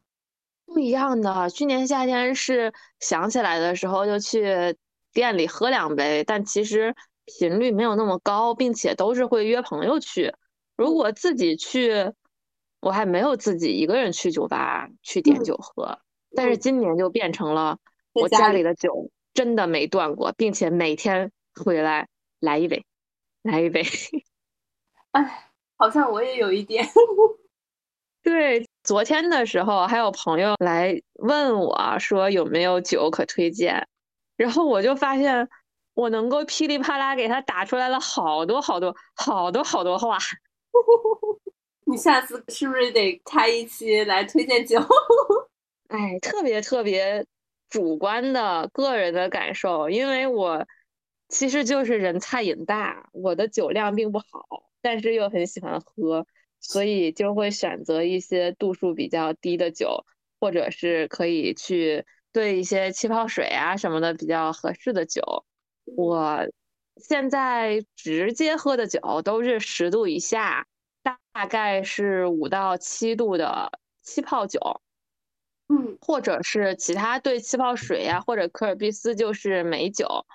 [0.67, 4.77] 不一样的，去年夏天是想起来的时候就去
[5.13, 6.95] 店里喝两杯，但其实
[7.39, 10.35] 频率没有那么高，并且都是会约朋友去。
[10.77, 12.13] 如果自己去，
[12.81, 15.99] 我还没有自己一个人去酒吧去点酒喝。
[16.35, 17.79] 但是今年就变成了
[18.13, 22.09] 我家里的酒真的没断过，并且每天回来
[22.41, 22.85] 来一杯，
[23.43, 23.83] 来一杯。
[25.13, 26.89] 哎，好像我也有一点。
[28.25, 33.89] 对，昨天的时候还有朋友来问我说有没有酒可推荐，
[34.37, 35.49] 然后我就发现
[35.95, 40.19] 我能够噼里啪啦给他打出来了好多好多好多好多话。
[41.85, 44.79] 你下次是不是得开一期来推荐酒？
[45.89, 47.27] 哎，特别特别
[47.69, 50.67] 主观的个人的感受，因为我
[51.29, 54.71] 其实就是人菜瘾大，我的酒量并不好。
[54.81, 56.27] 但是又很喜欢喝，
[56.59, 60.05] 所以就会选择一些度数比较低的酒，
[60.41, 65.45] 或者是可以去兑一些气泡水啊什么的比较合适的酒。
[65.85, 66.47] 我
[66.97, 70.67] 现在直接喝的酒都是十度以下，
[71.33, 74.81] 大概是五到七度的气泡酒，
[75.69, 80.27] 嗯，或者是其他兑气泡水呀，或者可尔必斯就是美酒。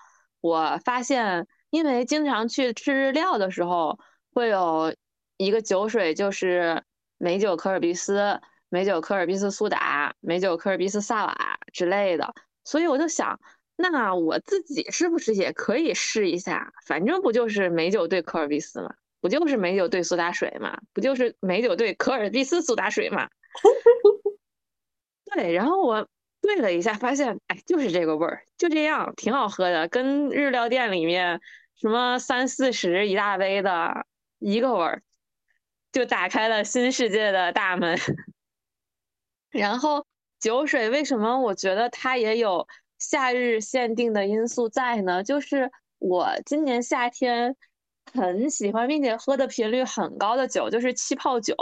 [0.42, 4.00] 我发现，因为经常去吃日料的时候。
[4.34, 4.94] 会有
[5.38, 6.84] 一个酒水，就是
[7.18, 13.40] 美酒可尔必斯、美酒可尔必斯苏打、美酒可尔必斯萨瓦之类的，所以我就想，
[13.78, 16.74] 那我自己是不是也可以试一下？
[16.86, 23.30] 反正不就是美酒兑可尔必斯嘛，不就是美酒兑苏打水嘛，不就是美酒兑可尔必斯苏打水嘛？
[25.34, 26.08] 对，然后我
[26.42, 31.40] 兑了一下，发现，哎，就是这个味儿，就这样，挺好喝的，跟日料店里面
[31.76, 34.06] 什么三四十一大杯的。
[34.40, 35.02] 一个味儿，
[35.92, 37.98] 就打开了新世界的大门。
[39.50, 40.06] 然后
[40.40, 42.68] 酒水为什么我觉得它也有
[43.00, 45.24] 夏日限定的因素在呢？
[45.24, 47.56] 就是我今年夏天
[48.14, 51.56] 很喜欢并且喝的频率很高的酒，就是气泡酒。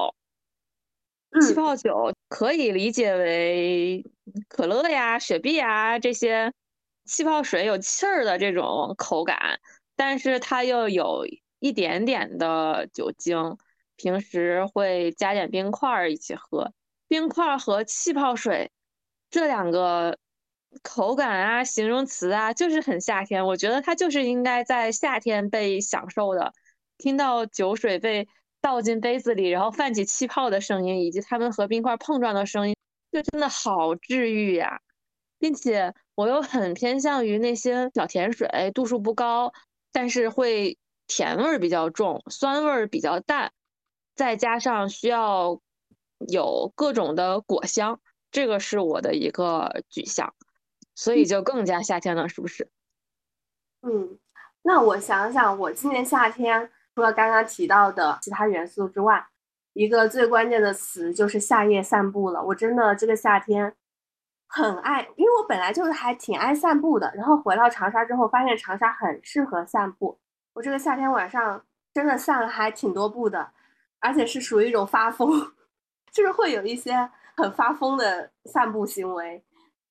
[1.42, 4.06] 气泡酒可以理解为
[4.48, 6.54] 可乐呀、雪碧啊这些
[7.06, 9.60] 气泡水有气儿的这种口感，
[9.96, 11.26] 但是它又有。
[11.60, 13.58] 一点点的酒精，
[13.96, 16.72] 平时会加点冰块一起喝。
[17.08, 18.70] 冰块和气泡水
[19.32, 20.16] 这两个
[20.84, 23.46] 口感啊、形容词啊，就是很夏天。
[23.46, 26.54] 我觉得它就是应该在夏天被享受的。
[26.98, 28.28] 听到酒水被
[28.62, 32.76] 倒进杯子里，然后泛起气泡的声音，以及它们和冰块碰撞的声音，
[33.12, 34.80] 就真的好治愈呀！
[35.40, 39.54] 并且我又很偏向于那些小甜水，度数不高，
[39.92, 40.78] 但是会。
[41.08, 43.52] 甜味儿比较重，酸味儿比较淡，
[44.16, 45.62] 再加上需要
[46.18, 48.02] 有各种的果香，
[48.32, 50.34] 这个是我的一个取向，
[50.96, 52.70] 所以就更加夏天了，是不是？
[53.82, 54.18] 嗯，
[54.64, 59.28] 那我想想，我今年夏天除了刚刚提到的其他元素之外，
[59.74, 62.42] 一个最关键的词就是夏夜散步了。
[62.42, 63.76] 我真的这个夏天
[64.48, 70.18] 很爱，因为我本来就是还挺爱散步的，然后回到长沙之后，发现长沙很适合散步。
[70.54, 73.52] 我这个夏天晚上真的散了还挺多步的，
[74.00, 75.54] 而且是属于一种发疯，
[76.12, 79.45] 就是会有一些很发疯的散步行为，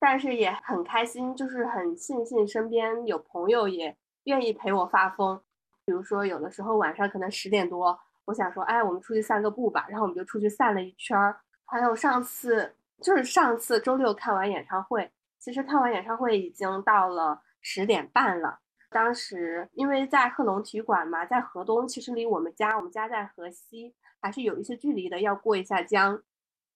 [0.05, 5.41] 但是也很开心，就是很庆幸身边有朋友也愿意陪我发疯。
[5.87, 11.41] 比如说有的时候晚上可能十点多，我想说，哎，我们出去散个步吧，然后我们就出去散了一圈儿。
[11.65, 12.75] 还有上次。
[13.03, 18.61] 就是上次周六看完演唱会，其实看完演唱会已经到了十点半了。
[18.89, 23.93] 当时因为在贺龙体育馆嘛，在河东，其实离我们家，我们家在河西，
[24.23, 26.23] 还是有一些距离的，要过一下江。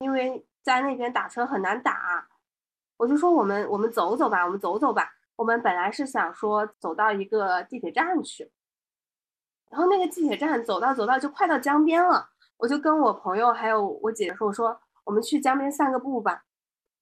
[0.01, 2.28] 因为在那边打车很难打，
[2.99, 5.11] 我就说我们我们走走吧，我们走走吧。
[5.36, 8.53] 我们本来是想说走到一个地铁站去，
[9.70, 12.28] 然后那个地铁站走到走到就快到江边了，
[12.59, 14.78] 我就跟我朋友还有我姐姐说，我说。
[15.05, 16.44] 我们去江边散个步吧，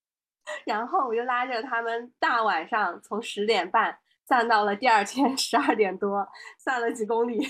[0.64, 6.24] 然后我就拉着他们大晚上从十点半散到了第二天十二点多，
[6.56, 7.44] 散了几公里，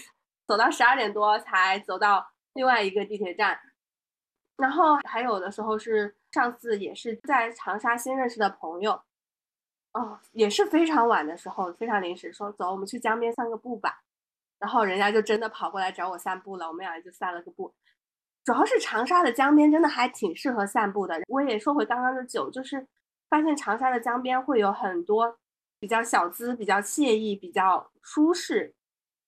[0.47, 3.61] 走到十二点多才走到另外一个地铁站。
[4.57, 9.01] 然后还有的时候是上次也是在长沙新认识的朋友，
[9.93, 14.03] 哦，也是非常晚的时候，非常临时说走，我们去江边散个步吧。
[14.59, 17.75] 然后人家就真的跑过来找我散步了，我们俩就散了个步。
[18.45, 21.23] 主要是长沙的江边真的还挺适合散步的。
[21.29, 22.87] 我也说回刚刚的酒，就是
[23.31, 25.39] 发现长沙的江边会有很多
[25.79, 28.75] 比较小资、比较惬意、比较舒适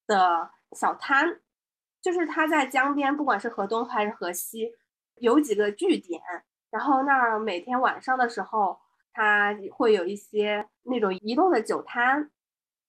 [0.06, 1.40] 的小摊。
[2.02, 4.74] 就是它在江边，不管是河东还是河西，
[5.14, 6.20] 有几个据点。
[6.70, 8.78] 然后那儿每天晚上的时候，
[9.12, 12.30] 它会有一些那种移动的酒摊，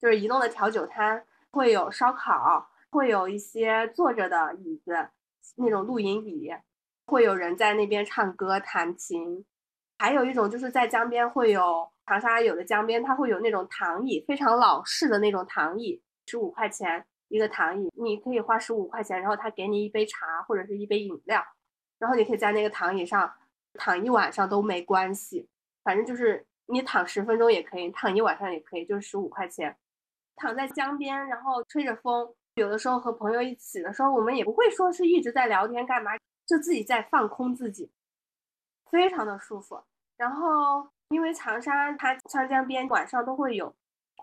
[0.02, 5.10] 就是移动的调酒摊，会有烧烤，会有一些坐着的椅子。
[5.56, 6.50] 那种露营椅，
[7.06, 9.44] 会有人在那边唱歌弹琴，
[9.98, 21.44] 还有一种就是在江边会有长沙有的江边，它会有那种躺椅，非常老式的那种躺椅，十五块钱一个躺椅，你可以花十五块钱，然后他给你一杯茶或者是一杯饮料，
[21.98, 23.34] 然后你可以在那个躺椅上
[23.80, 25.48] 躺一晚上都没关系，
[25.84, 29.78] 反正就是你躺十分钟也可以，躺一晚上也可以，就是十五块钱，
[30.36, 32.36] 躺在江边，然后吹着风。
[32.56, 36.12] 有的时候和朋友一起的时候，我们也不会说是一直在聊天干嘛，
[36.46, 37.90] 就自己在放空自己，
[38.92, 39.82] 非常的舒服。
[40.18, 43.74] 然后因为长沙它长江边晚上都会有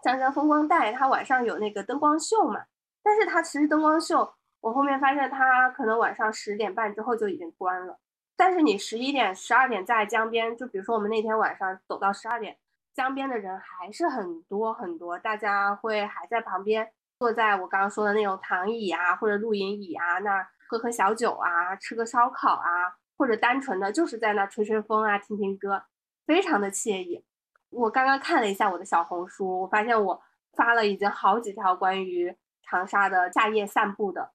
[0.03, 2.67] 长江风光带，它晚上有那个灯光秀嘛。
[3.03, 7.99] 但是它其实灯光秀，我后面发现它可能晚上十点半之后就已经关了。
[8.37, 12.59] 但是你十一点、十二点在江边，就比如说我们那天晚上走到十二点，
[12.95, 16.93] 江边的人还是很多很多，大家会还在旁边。
[17.19, 25.83] 坐在我刚刚说的那种躺椅啊，或者露营椅啊，那喝喝小酒啊，吃个烧烤啊，或者单纯的就是在那吹吹风啊，听听歌，
[26.27, 27.25] 非常的惬意。
[27.71, 30.23] 我刚刚看了一下我的小红书，我发现我
[30.53, 34.33] 发了已经好几条关于长沙的夏夜散步的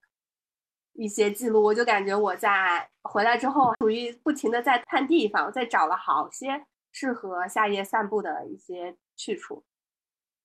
[0.93, 9.63] 一些记录，我就感觉我在回来之后，属于不停的在探地方，在找了好些适合夏夜散步的一些去处，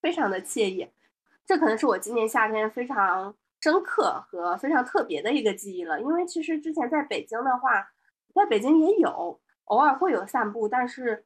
[0.01, 0.89] 非常的惬意。
[1.45, 7.91] 这可能是我今年夏天非常深刻和非常特别的一个记忆了，因为其实之前在北京的话，
[8.33, 11.25] 在北京也有偶尔会有散步，但是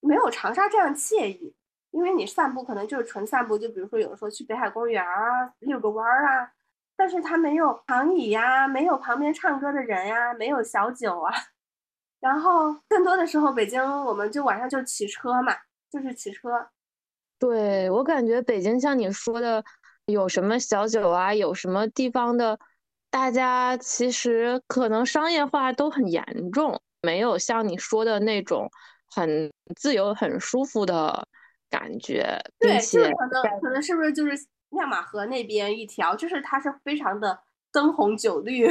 [0.00, 1.54] 没有长沙这样惬意。
[1.90, 6.50] 因为你散步可能就是纯散步，就比如说有的时候去北海公园啊遛个弯儿啊，
[6.96, 11.32] 但是它没有躺椅呀，没有旁边唱歌的人呀，没有小酒啊。
[12.20, 15.52] 然后更多的时候，北京我们就晚上就骑车嘛，
[15.90, 16.50] 就是骑车。
[17.38, 19.64] 对我感觉北京像你说的，
[20.06, 22.56] 有什么小酒啊，有什么地方的，
[23.10, 28.70] 大家其实可能商业化都很严重，没有像你说的那种
[29.12, 31.26] 很自由、很舒服的
[31.68, 32.40] 感觉。
[32.60, 34.32] 对，就是可能可能是不是就是
[34.72, 37.40] 亮马河那边一条，就是它是非常的
[37.72, 38.68] 灯红酒绿，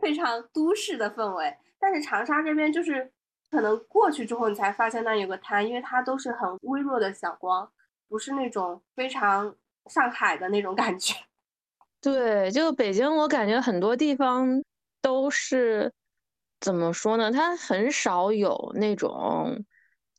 [0.00, 3.12] 非常都市的氛围，但是长沙这边就是。
[3.48, 7.70] 可能过去之后，你才发现那有个滩，因为它都是很微弱的小光，
[8.08, 9.54] 不是那种非常
[9.88, 11.14] 上海的那种感觉。
[12.02, 14.60] 对，就北京，我感觉很多地方
[15.00, 15.92] 都是
[16.60, 17.30] 怎么说呢？
[17.30, 19.64] 它很少有那种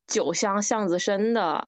[0.07, 1.67] 酒香巷子深的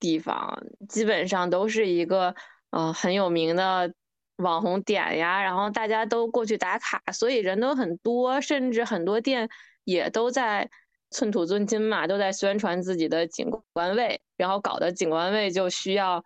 [0.00, 2.34] 地方，基本上都是一个
[2.70, 3.94] 呃很有名的
[4.38, 9.48] 网红点呀，然后大家都过去打卡，所以人都很多，甚至很多店
[9.84, 10.68] 也都在。
[11.12, 16.22] 寸土寸金嘛，都在宣传自己的景观位，然后搞的景观位就需要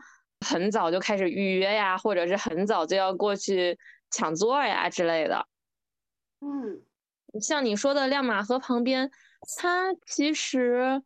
[0.46, 3.78] 很早就开始预约呀，或者是很早就要过去
[4.10, 5.46] 抢座呀之类的。
[6.42, 6.82] 嗯，
[7.40, 9.10] 像你说的亮马河旁边，
[9.56, 11.00] 它其实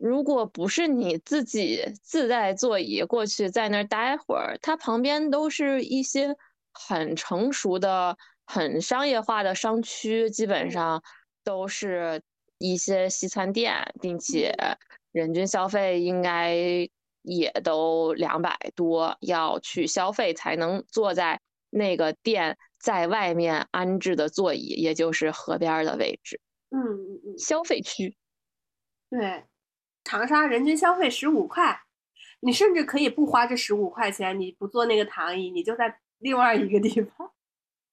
[0.00, 6.34] 如果不是你自己自带座椅过去在那儿待会儿，它旁边都是一些
[6.72, 8.16] 很成熟的、
[8.46, 11.02] 很商业化的商区，基本上
[11.44, 12.22] 都是
[12.58, 14.54] 一些西餐店，并且
[15.12, 16.56] 人均消费应该
[17.22, 21.40] 也都两百多，要去消费才能坐在
[21.70, 26.40] 那个店在外面安置的座椅，也就是河边的位置。
[26.70, 28.16] 嗯嗯嗯，消费区。
[29.10, 29.44] 对。
[30.04, 31.82] 长沙人均消费十五块，
[32.40, 37.30] 你甚至可以不花这十五块钱，你不坐那个躺椅，你就在另外一个地方。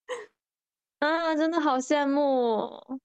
[1.00, 3.00] 啊，真的好羡慕！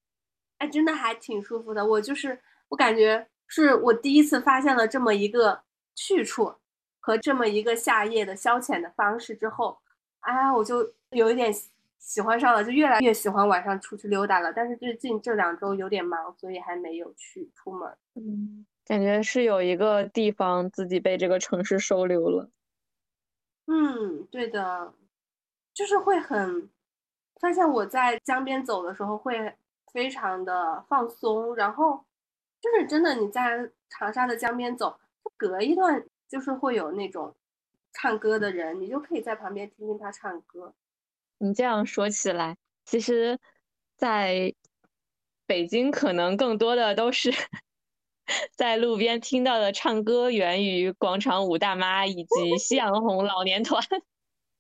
[0.59, 1.85] 哎，真的还挺舒服的。
[1.85, 5.63] 我就是，我感觉是我第一次发现了这么一个
[5.95, 6.55] 去处
[6.99, 9.79] 和这么一个夏夜的消遣的方式之后，
[10.21, 11.53] 哎，我就有一点
[11.99, 14.53] 喜欢上了，就越来越喜欢晚上出去溜达了。
[14.53, 17.97] 但是最近这两周有点忙，所以还没有去出门。
[18.15, 18.67] 嗯。
[18.87, 22.51] 感觉是有一个地方自己被这个城市收留了。
[23.67, 24.93] 嗯，对的，
[25.73, 26.69] 就是会很
[27.41, 29.55] 发现我在江边走的时候会
[29.91, 32.05] 非常的放松，然后
[32.61, 34.99] 就是真的你在长沙的江边走，
[35.37, 37.35] 隔一段就是会有那种
[37.93, 40.75] 唱歌的人，你就可以在旁边听听他唱歌。
[41.39, 43.39] 你这样说起来，其实
[43.97, 44.55] 在
[45.47, 47.33] 北京可能更多的都是。
[48.57, 53.83] 在路边听到的唱歌源于广场舞大妈以及夕阳红老年团。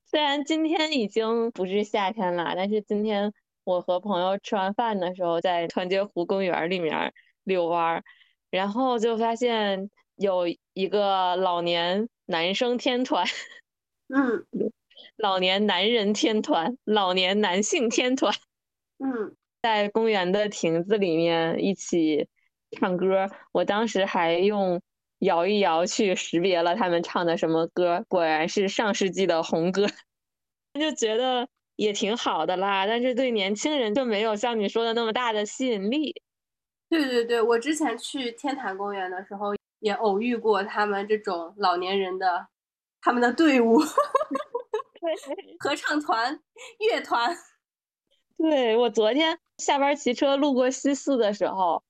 [0.06, 3.32] 虽然今天已经不是夏天了，但是今天
[3.64, 7.12] 我和朋友吃完饭的时候，在团结湖公园里面
[7.42, 8.04] 遛弯儿，
[8.50, 13.26] 然后就发现有一个老年男生天团，
[14.08, 14.46] 嗯，
[15.16, 18.32] 老年男人天团，老年男性天团，
[18.98, 22.28] 嗯，在公园的亭子里面一起。
[22.74, 24.82] 唱歌，我当时还用
[25.20, 29.86] 摇一摇去识别了他们唱的什么歌，果然是上世纪的红歌，
[30.78, 32.86] 就觉得也挺好的啦。
[32.86, 36.14] 但是对年轻人就没有像你说的那么大的吸引力。
[36.90, 42.46] 对对对，我之前去天坛公园的时候也偶遇过他们这种老年人的
[43.00, 43.78] 他们的队伍，
[45.58, 46.38] 合唱团、
[46.78, 47.34] 乐团。
[48.36, 51.82] 对我昨天下班骑车路过西四的时候。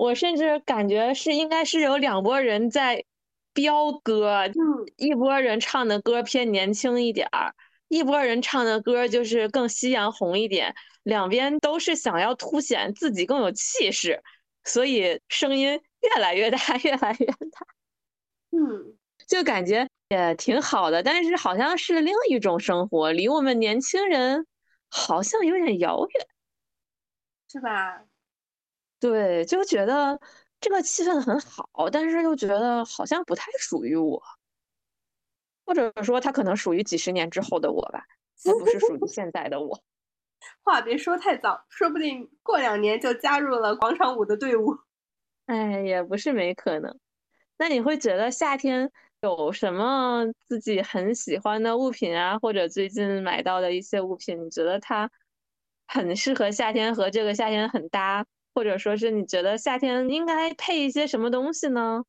[0.00, 3.04] 我甚至感觉是应该是有两拨人在
[3.52, 4.54] 飙歌，嗯，
[4.96, 7.54] 一波人唱的歌偏年轻一点儿，
[7.88, 14.22] 一波人唱的歌就是更夕阳红一点，两边都是想要凸显自己更有气势，
[14.64, 17.66] 所以声音越来越大，越来越大，
[18.52, 18.96] 嗯，
[19.26, 24.46] 就感觉也挺好的，但是好像是另一种生活，离我们年轻人
[24.88, 26.26] 好像有点遥远，
[27.52, 28.06] 是吧？
[29.00, 30.20] 对，就觉得
[30.60, 34.22] 这个气氛很好，但是又觉得好像不太属于我，
[35.64, 38.04] 或者说他可能属于几十年之后的我吧，
[38.44, 39.82] 而不是属于现在的我。
[40.62, 44.76] 话别说太早，说不定过两年就加入了广场舞的队伍。
[45.46, 46.98] 哎，也不是没可能。
[47.58, 48.90] 那你会觉得夏天
[49.22, 55.10] 有什么自己很喜欢的物品啊，或者最近买到的一些物品，你觉得它
[55.86, 58.26] 很适合夏天，和这个夏天很搭？
[58.54, 62.04] 或者说是你觉得夏天应该配一些什么东西呢？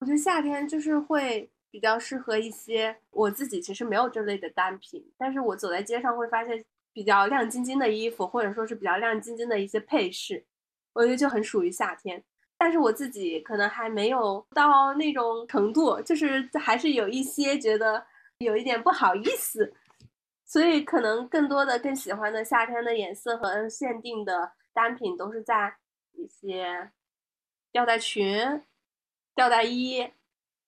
[0.00, 6.62] 我觉得夏天就是会比较适合一些我自己其实没有这类的单品，但是我走在街上会发现
[6.92, 10.44] 比较亮晶晶的衣服，或者说是比较亮晶晶的一些配饰，
[10.92, 12.22] 我觉得就很属于夏天。
[12.58, 18.04] 但是我自己可能还没有到那种程度，就是还是有一些觉得
[18.38, 19.72] 有一点不好意思，
[20.44, 24.52] 所以可能更多的更喜欢的夏天的颜色和限定的。
[24.76, 25.74] 单品都是在
[26.12, 26.90] 一些
[27.72, 28.62] 吊带裙、
[29.34, 30.12] 吊带衣，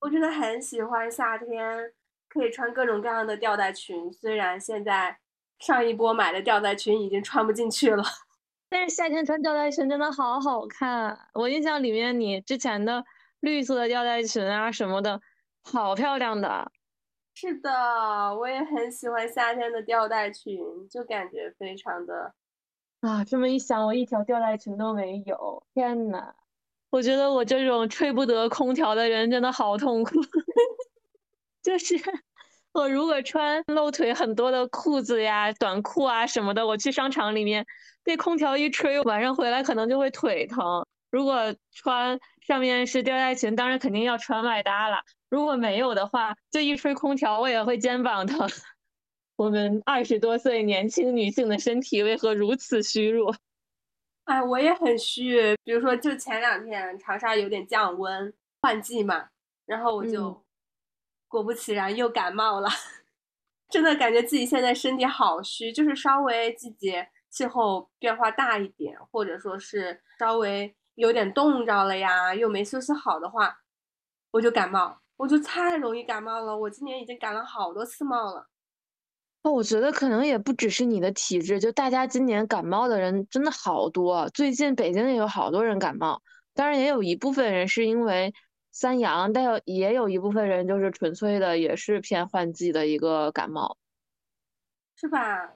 [0.00, 1.92] 我真的很喜欢夏天
[2.26, 4.10] 可以穿各种各样的吊带裙。
[4.10, 5.18] 虽然现在
[5.58, 8.02] 上一波买的吊带裙已经穿不进去了，
[8.70, 11.28] 但是夏天穿吊带裙真的好好看。
[11.34, 13.04] 我印象里面你之前的
[13.40, 15.20] 绿色的吊带裙啊什么的，
[15.62, 16.72] 好漂亮的。
[17.34, 17.70] 是的，
[18.34, 22.32] 我也很喜欢夏天的吊带裙，就感觉非常的。
[23.00, 25.62] 啊，这么一想，我一条吊带裙都没有。
[25.72, 26.34] 天呐，
[26.90, 30.10] 我觉得我这种吹不得空调的人真的好痛苦。
[31.62, 31.94] 就是
[32.72, 37.64] 我如果穿露腿很多的裤子呀、短裤啊什么的，我去商场里面
[38.02, 40.84] 被空调一吹，晚上回来可能就会腿疼。
[41.10, 44.98] 如果穿上面是吊带裙，当然肯定要穿外搭了。
[45.30, 48.48] 如果没有的话，就一吹空调，我也会肩膀疼。
[49.38, 53.32] 我们二十多岁年轻女性的身体为何如此虚弱？
[54.24, 55.56] 哎，我也很虚。
[55.62, 59.28] 比如说，就前两天长沙有点降温，换季嘛，
[59.64, 60.42] 然后我就
[61.28, 62.68] 果不其然又感冒了，
[63.70, 73.60] 真的感觉自己现在身体好虚，就是稍微季节气候变化大一点，或者说是稍微有点冻着了呀，又没休息好的话，
[74.32, 76.58] 我就感冒，我就太容易感冒了。
[76.58, 78.48] 我今年已经感了好多次冒了。
[79.48, 84.28] 哦，我觉得可能也不只是你的体质，就大家今年感冒的人真的好多。
[84.28, 86.20] 最近北京也有好多人感冒，
[86.52, 88.34] 当然也有一部分人是因为
[88.72, 93.78] 三阳，但有也有一部分人就是纯粹的也是偏换季的一个感冒，
[94.96, 95.54] 是吧？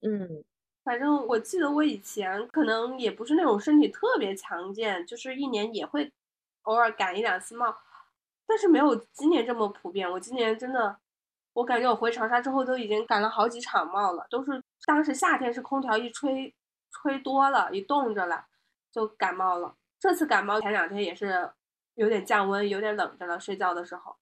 [0.00, 0.42] 嗯，
[0.82, 6.12] 反正我记得我以前可能也不是那种身体特别强健，就是一年也会
[6.62, 7.72] 偶尔感一两次冒，
[8.48, 10.10] 但是没有今年这么普遍。
[10.10, 10.98] 我今年真的。
[11.54, 16.54] 我感觉我回长沙之后都已经感了好几场冒了，都是当时夏天是空调一吹，
[16.90, 18.44] 吹多了，一冻着了
[18.92, 19.74] 就感冒了。
[19.98, 21.50] 这次感冒前两天也是
[21.94, 24.16] 有点降温，有点冷着了，睡觉的时候。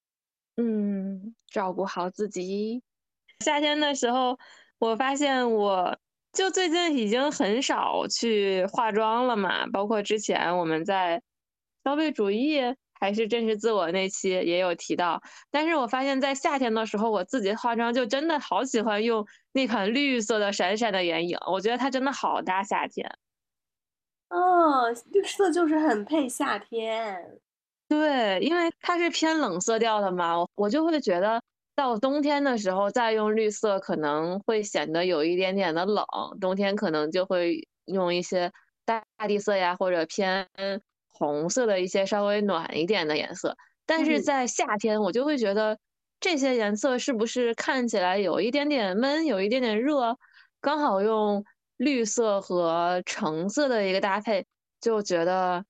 [0.56, 2.82] 嗯，照顾好自己。
[3.44, 4.38] 夏天的时候，
[4.78, 5.98] 我发现我
[6.32, 11.22] 就最近已经很少去化妆了嘛，包括之前我们在
[11.84, 12.62] 消费主义。
[12.98, 15.20] 还是真实自我那期也有提到，
[15.50, 23.06] 但是我发现，在夏天的时候，我自己化妆就真的好喜欢用那款绿色的闪闪的眼影，我觉得它真的好搭夏天。
[24.30, 27.38] 哦，绿色就是很配夏天。
[27.88, 31.40] 对，因为它是偏冷色调的嘛，我就会觉得
[31.74, 36.04] 到冬天的时候再用绿色可能会显得有一点点的冷，
[36.40, 38.50] 冬天可能就会用一些
[38.84, 40.48] 大地色呀，或者偏。
[41.18, 43.56] 红色的一些稍微暖一点的颜色，
[43.86, 45.78] 但是在夏天我就会觉得
[46.20, 50.18] 这些颜色是不是看起来有一点点闷，有一点点热，
[50.60, 51.42] 刚好用
[51.78, 54.46] 绿色和橙色的一个搭配，
[54.78, 55.64] 就觉得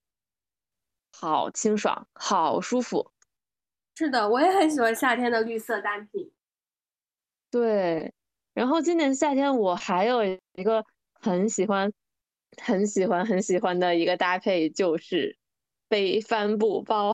[1.13, 3.13] 好清爽，好舒服。
[3.95, 6.29] 是的，我也很喜欢夏天的绿色单品。
[7.49, 8.13] 对，
[8.53, 10.83] 然后今年夏天我还有一个
[11.13, 11.89] 很喜欢。
[12.63, 15.37] 很喜欢很喜欢的一个搭配就是
[15.87, 17.13] 背帆布包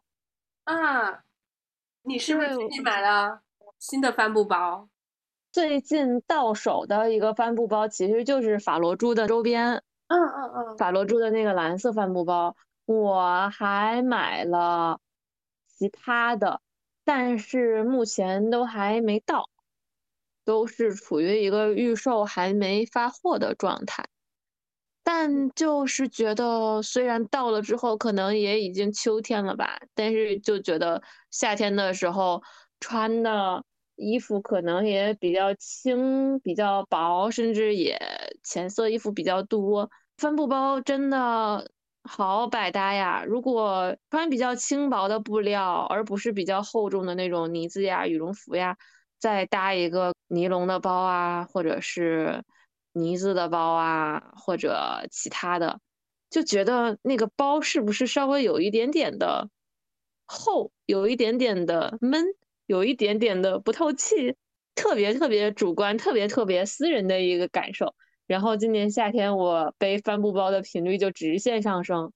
[0.64, 1.24] 啊！
[2.04, 3.42] 你是不是最近买了
[3.80, 4.90] 新的帆布包？
[5.52, 9.84] 最近到手的一个帆布包其实就是法罗珠的周边。
[10.08, 15.00] 嗯嗯嗯，法罗珠的那个蓝色帆布包，我还买了
[15.68, 16.62] 其他的，
[17.04, 19.50] 但是目前都还没到，
[20.44, 24.06] 都是处于一个预售还没发货的状态。
[25.04, 32.42] 但就是觉得，虽然到了之后可能也已经秋天了吧，但是就觉得夏天的时候
[32.80, 33.64] 穿的
[33.96, 38.00] 衣服可能也比较轻、比较薄，甚至也
[38.44, 39.90] 浅色衣服比较多。
[40.18, 41.70] 帆布包真的
[42.04, 43.24] 好百搭呀！
[43.26, 48.78] 如果穿比较轻薄的布料，而不是比较厚重的那种呢子呀、羽绒服呀，
[49.20, 52.42] 再搭一个尼龙的包啊，或者是。
[52.94, 55.80] 呢子的包啊，或者其他的，
[56.30, 59.50] 就觉得那个包是不是稍微有一点点的
[60.26, 62.24] 厚，有一点点的闷，
[62.66, 64.36] 有一点点的不透气，
[64.76, 67.94] 特别特别主观，特别特别私人的一个感受。
[68.26, 72.14] 然后今年夏天我背帆布包的频率就直线上升。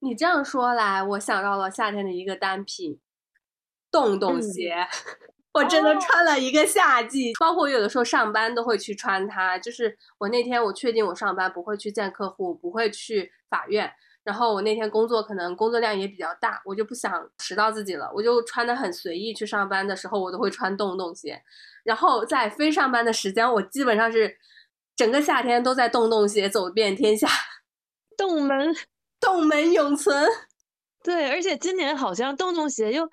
[0.00, 3.00] 你这样说来，我想到了夏天的一个单品——
[3.90, 4.74] 洞洞鞋。
[5.52, 9.58] 我真的穿了一个夏季，包括我有的时候上班都会去穿它。
[9.58, 13.92] 就是我那天我确定我上班不会去见客户，不会去法院，
[14.24, 21.42] 然后我那天工作可能工作量也比较大，我就不想迟到自己了，我就穿的很随意去上班的时候，我都会穿洞洞鞋。
[21.84, 24.38] 然后在非上班的时间，我基本上是
[24.96, 27.28] 整个夏天都在洞洞鞋走遍天下，
[28.16, 28.74] 洞门
[29.20, 30.26] 洞门永存。
[31.04, 33.06] 对，而且今年好像洞洞鞋又。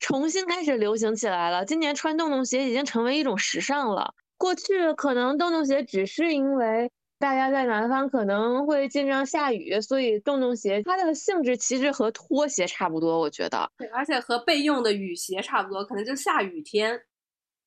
[0.00, 1.64] 重新开始流行起来了。
[1.64, 4.12] 今年穿洞洞鞋已经成为一种时尚了。
[4.36, 13.70] 过去可能洞洞鞋只是因为大家在南方可能会经常下雨，所以洞洞鞋它的性质其实和拖鞋差不多，我觉得。
[13.76, 16.98] 对，而且和备用的雨鞋差不多，可能就下雨天。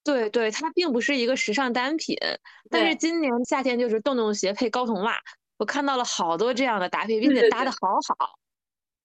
[0.03, 2.17] 对对，它并不是一个时尚单品。
[2.71, 5.17] 但是今年夏天就是洞洞鞋配高筒袜，
[5.57, 7.77] 我看到了好多这样的搭配，并且搭的好
[8.07, 8.39] 好。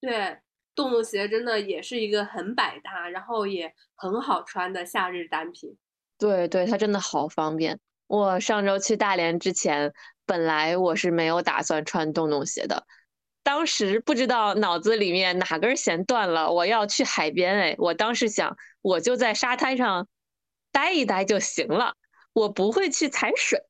[0.01, 0.39] 对。
[0.79, 5.77] 洞洞鞋真的也是一个很百搭，然后也很好穿的夏日单品。
[6.17, 7.81] 对对，它真的好方便。
[8.07, 9.93] 我上周去大连之前，
[10.25, 12.87] 本来我是没有打算穿洞洞鞋的，
[13.43, 17.57] 当时不知道脑子里面哪根弦断了，我要去海边。
[17.57, 20.07] 哎，我当时想，我就在沙滩上
[20.71, 21.95] 待一待就行了，
[22.33, 23.61] 我不会去踩水。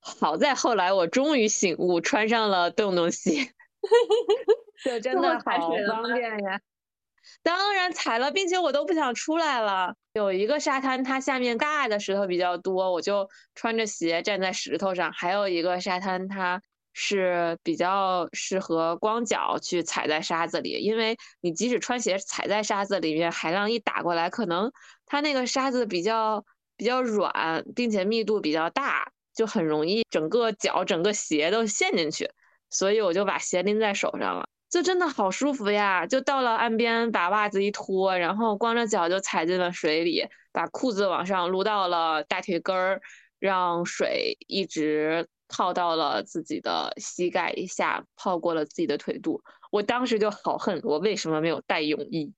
[0.00, 3.54] 好在后来我终于醒悟，穿上了洞洞鞋。
[4.84, 6.60] 这真的好方便呀！
[7.42, 9.94] 当然踩了，并且我都不想出来了。
[10.14, 16.62] 有一个沙滩，它下面大的石头比较多，我就穿着鞋站在石头上；还有一个沙滩，它
[16.94, 24.72] 是比较适合光脚去踩在沙子里，因为你即使穿鞋踩在沙子里面，海浪一打过来，可能
[25.04, 26.44] 它那个沙子比较
[26.76, 32.30] 比较软，并且密度比较大，就很容易整个脚、整个鞋都陷进去。
[32.70, 34.46] 所以我就把鞋拎在手上了。
[34.70, 36.06] 就真的好舒服呀！
[36.06, 43.00] 就到了岸边，把袜子一脱，然后光着脚就踩进了水里，把裤子往上撸到了大腿根儿，
[43.38, 49.42] 让水一直泡到了自己的膝盖以下，泡过了自己的腿肚。
[49.70, 52.32] 我当时就好恨，我为什么没有带泳衣？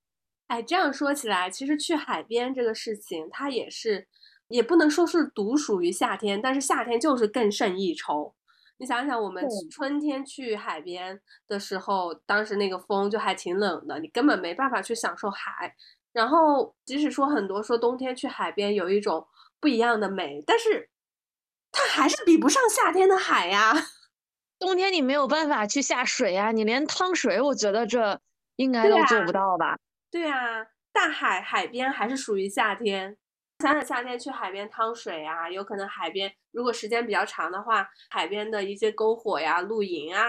[0.47, 4.07] 哎，这样说起来，其实去海边这个事情，它也是，
[4.49, 8.35] 也不能说是独属于夏天，但是夏天就是更胜一筹。
[8.81, 15.77] 你想想，我们春天去海边的时候，当时那个风就还挺冷的，你根本没办法去享受海。
[16.15, 19.29] 然后，即使说很多说冬天去海边有一种
[19.61, 20.89] 不一样的美，但是
[21.71, 23.75] 它还是比不上夏天的海呀。
[24.59, 28.19] 冬天你没有办法去下水呀，你连趟水，我觉得这
[28.57, 29.79] 应该都做不到吧？
[30.11, 33.19] 对啊，大海海边还是属于夏天。
[33.61, 40.25] 想想夏天去海边趟水啊，有可能海边如果时间比较长的话，海边的一些篝火呀、露营啊、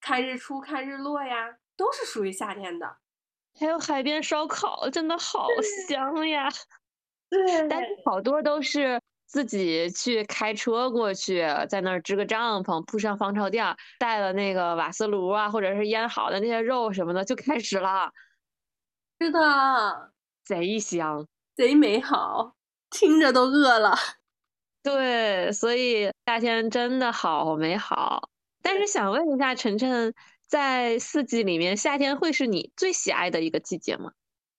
[0.00, 2.96] 看日出、看日落呀，都是属于夏天的。
[3.60, 5.46] 还有海边烧烤，真的好
[5.86, 6.48] 香呀！
[7.28, 18.10] 对，但是好多都是自己去开车过去，在那儿支个帐篷，铺上防潮垫，带了那个瓦斯炉啊，或者是腌好的那些肉什么的，就开始了。
[19.20, 20.12] 是的，
[20.44, 21.28] 贼香。
[21.56, 22.54] 贼美好，
[22.90, 23.94] 听着都饿了。
[24.82, 28.28] 对，所以夏天真的好美好。
[28.60, 30.12] 但是想问一下晨晨，
[30.46, 34.12] 在四季里面，夏天会是你最喜爱的一个季节吗？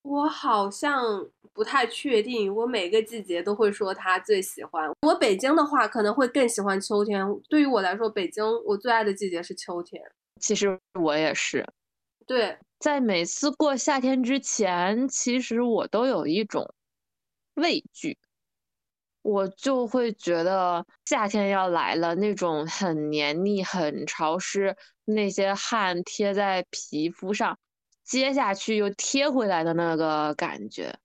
[0.04, 1.04] 我好像
[1.52, 2.54] 不太确定。
[2.56, 4.90] 我每个季节都会说他最喜欢。
[5.02, 7.26] 我北京的话，可能会更喜欢秋天。
[7.50, 10.02] 对于我来说，北京我最爱的季节是秋天。
[10.40, 11.68] 其实我也是。
[12.28, 16.74] 对，在每次过夏天之前，其实我都有一种。
[17.56, 18.18] 畏惧，
[19.22, 24.76] 我就会觉得夏天要来了，那种很黏腻、很潮湿，
[25.06, 27.58] 那些汗贴在皮肤上，
[28.04, 30.98] 接下去又贴回来的那个感觉。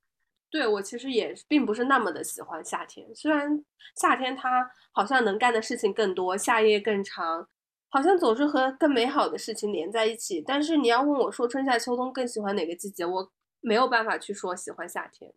[0.51, 7.49] 对我其实也并不是那么的喜欢夏天，虽然夏天它好像能干的事情更多，夏夜更长，
[7.89, 10.43] 好像总是和更美好的事情连在一起。
[10.45, 13.31] 但是你要问我说春夏秋冬更喜欢哪个季节，我
[13.61, 15.33] 没有办法去说喜欢夏天。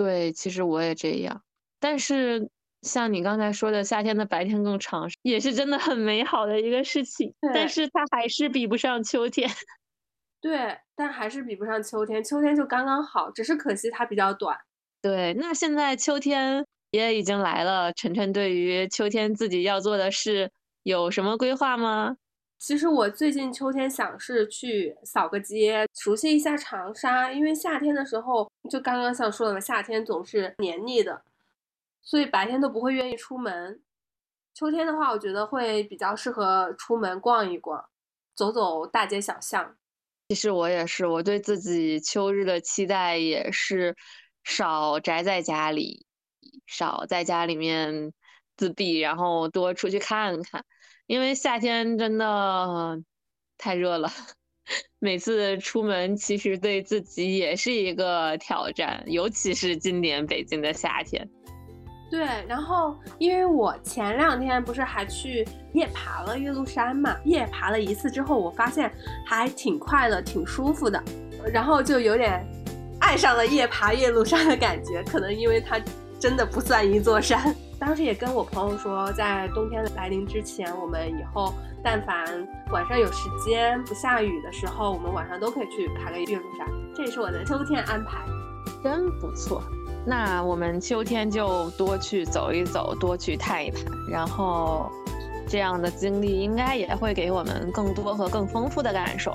[0.00, 1.42] 对，其实我也这样，
[1.78, 2.48] 但是
[2.80, 7.34] 像你刚才说的，夏天的白天更长，也是真的很美好的一个事情。
[7.52, 9.46] 但是它还是比不上秋天。
[10.40, 12.24] 对，但还是比不上秋天。
[12.24, 14.56] 秋天就刚刚好，只是可惜它比较短。
[15.02, 20.50] 对，那现在秋天也已经来了，晨晨对于秋天自己要做的事
[20.82, 22.16] 有什么规划吗？
[22.60, 31.22] 其实我最近秋天想是去扫个街，熟悉一下长沙，因为夏天的时候就刚刚像说的嘛，夏天总是黏腻的，
[32.02, 33.80] 所以白天都不会愿意出门。
[34.52, 37.82] 秋天的话，我觉得会比较适合出门逛一逛，
[38.34, 39.74] 走走大街小巷。
[40.28, 43.96] 其实我也是，我对自己秋日的期待也是
[44.44, 46.04] 少宅在家里，
[46.66, 48.12] 少在家里面
[48.58, 50.62] 自闭，然后多出去看看。
[51.10, 52.96] 因为夏天真的
[53.58, 54.08] 太热了，
[55.00, 61.28] 每次出门其实对自己也是一个挑战，尤其是今年北京的夏天。
[62.12, 65.44] 对，然后因为我前两天不是还去
[65.74, 68.88] 夜爬了岳麓山嘛，夜爬了一次之后，我发现
[69.26, 71.02] 还挺快乐、挺舒服的，
[71.52, 72.46] 然后就有点
[73.00, 75.02] 爱上了夜爬岳麓山的感觉。
[75.02, 75.76] 可能因为它
[76.20, 77.52] 真的不算一座山。
[77.80, 86.66] 当时也跟我朋友说，在冬天来临之前，我们以后但凡晚上有时间不下雨的时候，我们晚上都可以去爬个岳麓山。
[86.94, 88.18] 这也是我的秋天安排，
[88.84, 89.62] 真不错。
[90.06, 94.90] 那我们秋天就多去走一走，多去探一探，然后
[95.48, 99.32] 这样的经历应该也会给我们更多和更丰富的感受。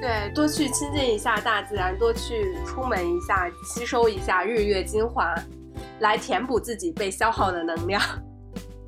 [0.00, 5.34] 对，多去亲近一下大自然，多去出门一下，吸收一下日月精华。
[6.00, 8.02] 来填补自己被消耗的能量。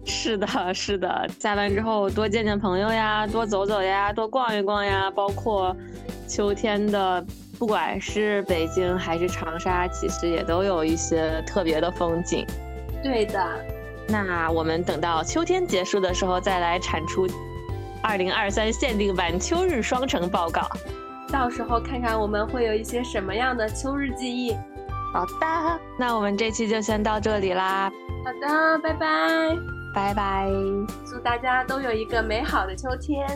[0.04, 5.10] 是的，是的，下班之后多见见朋友呀，多走走呀，多逛一逛呀。
[5.10, 5.76] 包括
[6.26, 7.24] 秋天的，
[7.58, 12.44] 不管是北京还是长沙，其实也都有一些特别的风景。
[13.02, 13.40] 对的。
[14.08, 17.28] 那我们等到秋天结束的时候，再来产出
[18.02, 20.68] 二零二三限定版秋日双城报告。
[21.30, 24.56] 到时候看看我们会有一些什么样的秋日记忆。
[25.12, 27.92] 好的，那我们这期就先到这里啦。
[28.24, 29.58] 好的，拜拜，
[29.94, 30.48] 拜拜，
[31.04, 33.26] 祝大家都有一个美好的秋天。